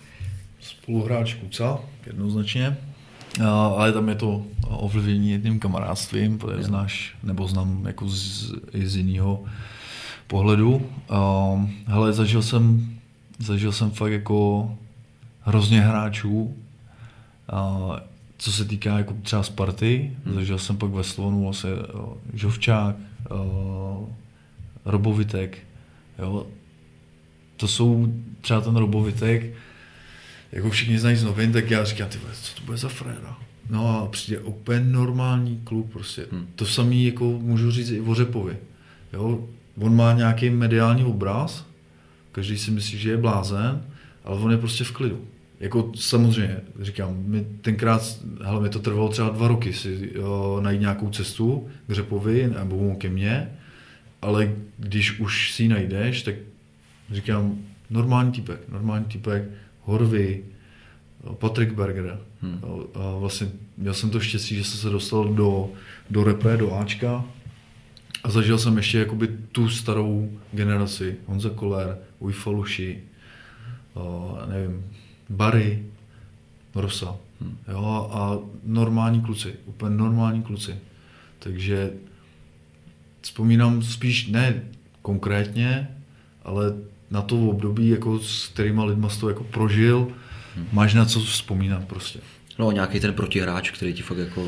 [0.61, 2.76] Spoluhráč Kuca, jednoznačně.
[3.41, 8.97] Ale tam je to ovlivnění jedním kamarádstvím, protože znáš, nebo znám jako z, i z
[8.97, 9.45] jiného
[10.26, 10.87] pohledu.
[11.87, 12.95] Hele, zažil jsem,
[13.39, 14.70] zažil jsem fakt jako
[15.41, 16.55] hrozně hráčů,
[18.39, 20.35] co se týká jako třeba Sparty, hmm.
[20.35, 21.70] zažil jsem pak ve Slovenu vlastně
[22.35, 22.97] Žovčák,
[24.85, 25.59] Robovitek,
[26.18, 26.47] jo.
[27.57, 29.55] To jsou třeba ten Robovitek,
[30.53, 33.38] jako všichni znají z novin, tak já říkám, ty co to bude za fréra?
[33.70, 36.26] No a přijde úplně normální kluk prostě.
[36.32, 36.46] Hmm.
[36.57, 38.57] To samý jako můžu říct i o Řepovi.
[39.12, 39.48] Jo?
[39.78, 41.66] On má nějaký mediální obraz,
[42.32, 43.84] každý si myslí, že je blázen,
[44.24, 45.24] ale on je prostě v klidu.
[45.61, 50.80] Jako samozřejmě, říkám, mi tenkrát, hele, mi to trvalo třeba dva roky si jo, najít
[50.80, 53.53] nějakou cestu k Řepovi nebo ke mně,
[54.22, 56.34] ale když už si ji najdeš, tak
[57.11, 57.59] říkám,
[57.90, 59.44] normální typek, normální typek,
[59.85, 60.45] Horvy,
[61.35, 62.20] Patrick Berger.
[62.43, 62.61] Hmm.
[62.95, 65.70] A vlastně měl jsem to štěstí, že jsem se dostal do,
[66.11, 67.24] do repre, do Ačka
[68.24, 71.16] a zažil jsem ještě jakoby tu starou generaci.
[71.26, 73.03] Honza Koller, Ujfa Luši,
[74.49, 74.85] nevím,
[75.30, 75.85] Barry,
[76.74, 77.16] Rosa.
[77.41, 77.59] Hmm.
[77.68, 80.74] Jo, a normální kluci, úplně normální kluci.
[81.39, 81.93] Takže
[83.20, 84.62] vzpomínám spíš ne
[85.03, 85.89] konkrétně,
[86.43, 86.74] ale
[87.13, 90.09] na to období, jako s kterýma lidma to jako prožil,
[90.57, 90.67] hmm.
[90.73, 92.19] máš na co vzpomínat prostě.
[92.59, 94.47] No nějaký ten protihráč, který ti fakt jako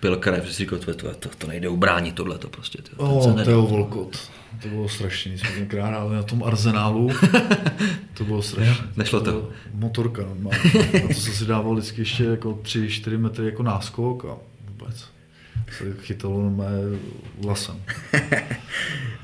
[0.00, 2.82] pil krev, že si říkal, to, to, to, to nejde ubránit tohle, to prostě.
[2.82, 4.30] To, oh, Teo Volkot,
[4.62, 7.10] to bylo strašný, jsme tenkrát hráli na tom arzenálu,
[8.14, 8.86] to bylo strašné.
[8.96, 9.32] Nešlo to?
[9.32, 10.50] to motorka, no,
[11.02, 14.36] na to se si dával vždycky ještě jako 3-4 metry jako náskok a
[15.72, 16.70] se chytalo mé
[17.38, 17.76] vlasem.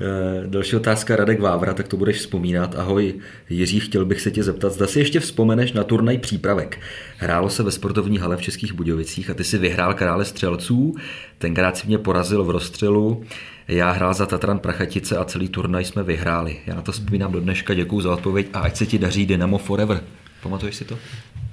[0.01, 2.75] Eh, další otázka Radek Vávra, tak to budeš vzpomínat.
[2.75, 3.13] Ahoj
[3.49, 6.79] Jiří, chtěl bych se tě zeptat, zda si ještě vzpomeneš na turnaj přípravek.
[7.17, 10.95] Hrálo se ve sportovní hale v Českých Budějovicích a ty si vyhrál krále střelců.
[11.37, 13.23] Tenkrát si mě porazil v rozstřelu.
[13.67, 16.57] Já hrál za Tatran Prachatice a celý turnaj jsme vyhráli.
[16.65, 19.57] Já na to vzpomínám do dneška, děkuji za odpověď a ať se ti daří Dynamo
[19.57, 20.03] Forever.
[20.41, 20.97] Pamatuješ si to?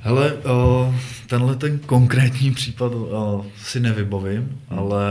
[0.03, 0.37] Hele,
[1.27, 2.93] tenhle ten konkrétní případ
[3.57, 5.03] si nevybavím, ale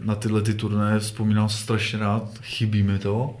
[0.00, 3.36] na tyhle ty turné vzpomínám strašně rád, chybí mi to.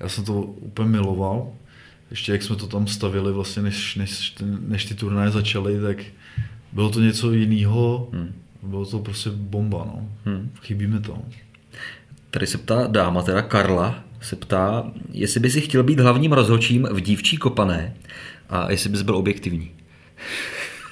[0.00, 1.48] Já jsem to úplně miloval.
[2.10, 5.96] Ještě jak jsme to tam stavili, vlastně než, než, než ty turné začaly, tak
[6.72, 8.08] bylo to něco jiného.
[8.12, 8.32] Hmm.
[8.62, 10.08] Bylo to prostě bomba, no.
[10.24, 10.50] Hmm.
[10.62, 11.18] Chybí mi to.
[12.30, 16.88] Tady se ptá dáma, teda Karla, se ptá, jestli by si chtěl být hlavním rozhodčím
[16.90, 17.94] v dívčí kopané
[18.48, 19.70] a jestli bys byl objektivní.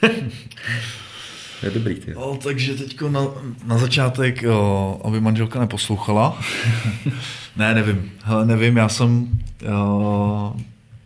[1.62, 2.14] je dobrý, ty.
[2.14, 3.20] No, takže teď na,
[3.64, 6.40] na začátek, jo, aby manželka neposlouchala.
[7.56, 8.12] ne, nevím.
[8.22, 9.28] Hele, nevím, já jsem
[9.62, 10.54] jo,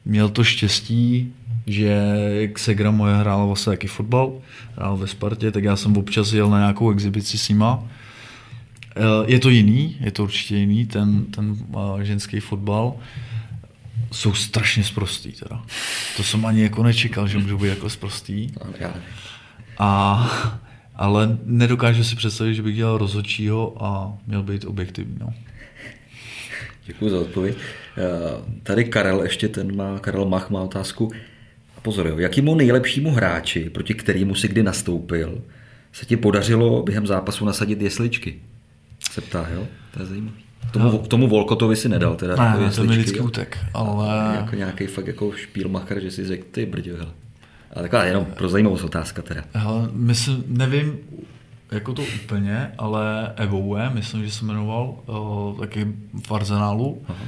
[0.05, 1.33] měl to štěstí,
[1.67, 1.87] že
[2.41, 4.33] jak Segra moje hrála vlastně taky fotbal,
[4.77, 7.83] hrál ve Spartě, tak já jsem občas jel na nějakou exibici s nima.
[9.27, 11.57] Je to jiný, je to určitě jiný, ten, ten
[12.03, 12.95] ženský fotbal
[14.13, 15.63] jsou strašně sprostý teda.
[16.17, 18.51] To jsem ani jako nečekal, že můžu být jako sprostý.
[19.79, 20.31] A,
[20.95, 25.17] ale nedokážu si představit, že bych dělal rozhodčího a měl být objektivní.
[25.21, 25.35] No.
[26.87, 27.57] Děkuji za odpověď.
[27.99, 28.03] Eh,
[28.63, 31.13] tady Karel ještě ten má, Karel Mach má otázku.
[31.77, 35.43] A pozor, jo, jakýmu nejlepšímu hráči, proti kterému si kdy nastoupil,
[35.93, 38.41] se ti podařilo během zápasu nasadit jesličky?
[39.13, 39.67] Se ptá, jo?
[39.91, 40.50] To je zajímavé.
[40.71, 42.37] Tomu, k tomu Volkotovi si nedal teda.
[42.37, 44.37] Ne, jako to mi vždycky utek, ale...
[44.37, 47.11] Jako nějaký fakt jako špílmacher, že si řekl, ty brdě, hele.
[47.77, 49.43] A taková jenom pro zajímavost otázka teda.
[49.55, 50.99] Hele, myslím, nevím,
[51.73, 55.87] jako to úplně, ale Evoue, myslím, že se jmenoval uh, taky
[56.27, 57.03] v Arzenálu.
[57.09, 57.25] Aha.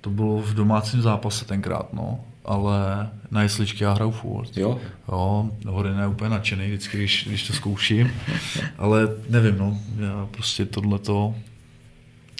[0.00, 2.20] To bylo v domácím zápase tenkrát, no.
[2.44, 4.56] Ale na jesličky já hraju furt.
[4.56, 4.78] Jo?
[5.08, 8.10] Jo, Horin je úplně nadšený vždycky, když, když to zkouším.
[8.78, 11.34] ale nevím, no, já prostě tohleto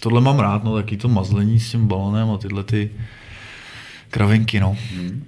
[0.03, 2.89] tohle mám rád, no, taky to mazlení s tím balonem a tyhle ty
[4.09, 4.77] kravinky, no.
[4.95, 5.23] Hmm.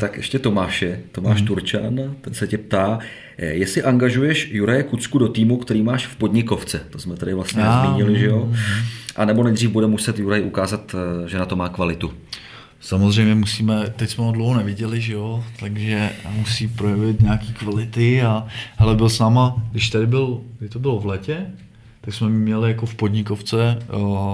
[0.00, 1.46] Tak ještě Tomáše, Tomáš hmm.
[1.46, 2.98] Turčan, ten se tě ptá,
[3.38, 7.62] eh, jestli angažuješ Juraje Kucku do týmu, který máš v Podnikovce, to jsme tady vlastně
[7.62, 8.44] Já, zmínili, že jo?
[8.44, 8.84] Hmm.
[9.16, 12.12] A nebo nejdřív bude muset Juraj ukázat, eh, že na to má kvalitu.
[12.80, 18.46] Samozřejmě musíme, teď jsme ho dlouho neviděli, že jo, takže musí projevit nějaký kvality a
[18.76, 21.46] hele, byl s náma, když tady byl, kdy to bylo v letě,
[22.08, 23.78] tak jsme měli jako v podnikovce,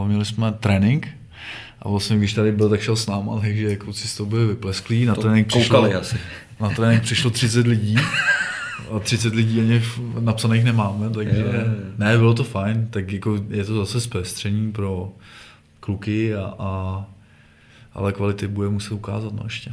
[0.07, 1.09] měli jsme trénink
[1.83, 5.05] a vlastně když tady byl, tak šel s náma, takže kluci z toho byli vyplesklí.
[5.05, 6.17] Na to trénink, přišlo, asi.
[6.61, 7.97] na trénink přišlo 30 lidí.
[8.97, 9.83] A 30 lidí ani
[10.21, 11.65] napsaných nemáme, takže je, je.
[11.99, 15.13] ne, bylo to fajn, tak jako je to zase zpestření pro
[15.81, 17.05] kluky, a, a,
[17.95, 19.73] ale kvality bude muset ukázat no ještě.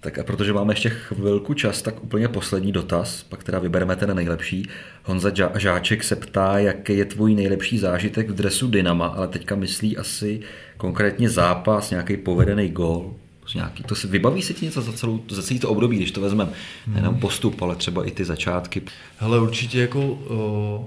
[0.00, 4.16] Tak a protože máme ještě chvilku čas, tak úplně poslední dotaz, pak teda vybereme ten
[4.16, 4.68] nejlepší.
[5.04, 9.96] Honza Žáček se ptá, jaký je tvůj nejlepší zážitek v dresu Dynama, ale teďka myslí
[9.96, 10.40] asi
[10.76, 13.14] konkrétně zápas, nějaký povedený gol.
[13.54, 16.20] Nějaký, to se, vybaví se ti něco za, celou, za celý to období, když to
[16.20, 16.50] vezmeme,
[16.86, 16.94] hmm.
[16.94, 18.82] nejenom postup, ale třeba i ty začátky.
[19.18, 20.84] Hele, určitě jako uh,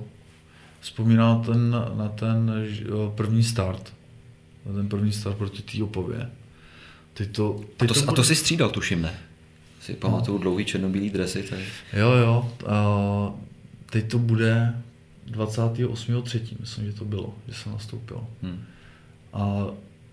[0.79, 2.51] vzpomínám ten, na ten
[2.93, 3.93] uh, první start,
[4.65, 6.29] na ten první start proti té Opově
[7.13, 9.19] ty to, ty a, to, to a to si střídal, tuším, ne?
[9.81, 10.41] Si pamatuju no.
[10.41, 11.43] dlouhý černobílý dresy.
[11.43, 11.63] Tady.
[11.93, 12.51] Jo, jo.
[12.67, 13.33] A
[13.85, 14.73] teď to bude
[15.31, 16.41] 28.3.
[16.59, 18.27] myslím, že to bylo, že jsem nastoupil.
[18.41, 18.63] Hmm.
[19.33, 19.65] A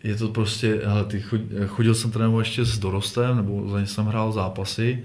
[0.03, 1.25] je to prostě, hele, ty
[1.67, 5.05] chodil jsem trénovat ještě s dorostem, nebo za ně jsem hrál zápasy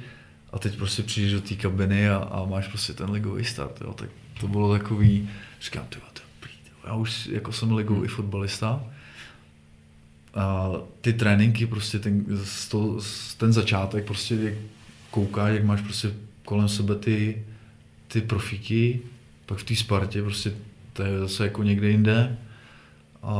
[0.51, 3.93] a teď prostě přijdeš do té kabiny a, a, máš prostě ten ligový start, jo,
[3.93, 5.29] tak to bylo takový,
[5.61, 5.99] říkám, ty,
[6.87, 8.15] já už jako jsem ligový hmm.
[8.15, 8.83] fotbalista,
[10.35, 10.71] a
[11.01, 12.25] ty tréninky, prostě ten,
[12.71, 12.99] to,
[13.37, 14.53] ten začátek, prostě jak
[15.11, 16.13] koukáš, jak máš prostě
[16.45, 17.45] kolem sebe ty,
[18.07, 19.01] ty profíky,
[19.45, 20.53] pak v té Spartě prostě
[20.93, 22.37] to je zase jako někde jinde
[23.23, 23.33] a,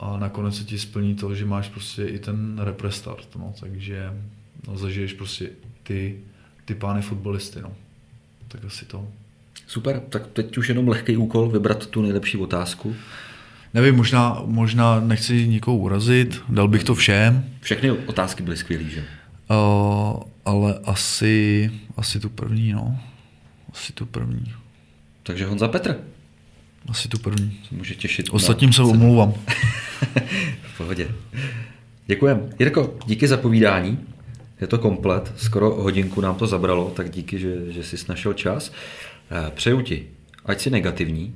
[0.00, 4.12] a nakonec se ti splní to, že máš prostě i ten represtart, no, takže
[4.68, 5.50] no, zažiješ prostě
[5.82, 6.18] ty,
[6.64, 7.72] ty pány fotbalisty, no.
[8.48, 9.08] Tak asi to.
[9.66, 12.96] Super, tak teď už jenom lehký úkol vybrat tu nejlepší otázku.
[13.76, 17.44] Nevím, možná, možná nechci nikoho urazit, dal bych to všem.
[17.60, 19.04] Všechny otázky byly skvělé, že?
[19.50, 22.98] Uh, ale asi, asi tu první, no.
[23.72, 24.54] Asi tu první.
[25.22, 25.98] Takže Honza Petr.
[26.88, 27.58] Asi tu první.
[27.68, 28.30] Se může těšit.
[28.30, 29.32] Ostatním se omlouvám.
[30.62, 31.08] v pohodě.
[32.06, 32.50] Děkujem.
[32.58, 33.98] Jirko, díky za povídání.
[34.60, 38.72] Je to komplet, skoro hodinku nám to zabralo, tak díky, že, že jsi našel čas.
[39.30, 40.06] Eh, přeju ti,
[40.44, 41.34] ať jsi negativní,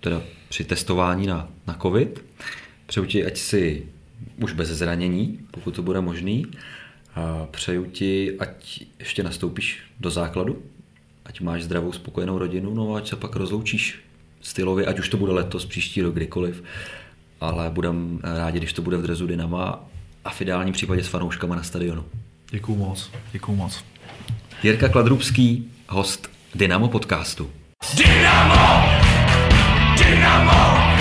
[0.00, 0.22] teda
[0.52, 2.24] při testování na, na COVID.
[2.86, 3.86] Přeju ti, ať jsi
[4.42, 6.46] už bez zranění, pokud to bude možný.
[7.14, 10.62] A přeju ti, ať ještě nastoupíš do základu,
[11.24, 13.98] ať máš zdravou, spokojenou rodinu, no a ať se pak rozloučíš
[14.40, 16.64] stylově, ať už to bude letos, příští rok, kdykoliv.
[17.40, 19.84] Ale budem rádi, když to bude v drezu Dynama
[20.24, 22.04] a v ideálním případě s fanouškama na stadionu.
[22.50, 23.84] Děkuju moc, děkuju moc.
[24.62, 27.50] Jirka Kladrubský, host Dynamo podcastu.
[27.96, 29.01] Dynamo!
[30.22, 30.91] Dynamo!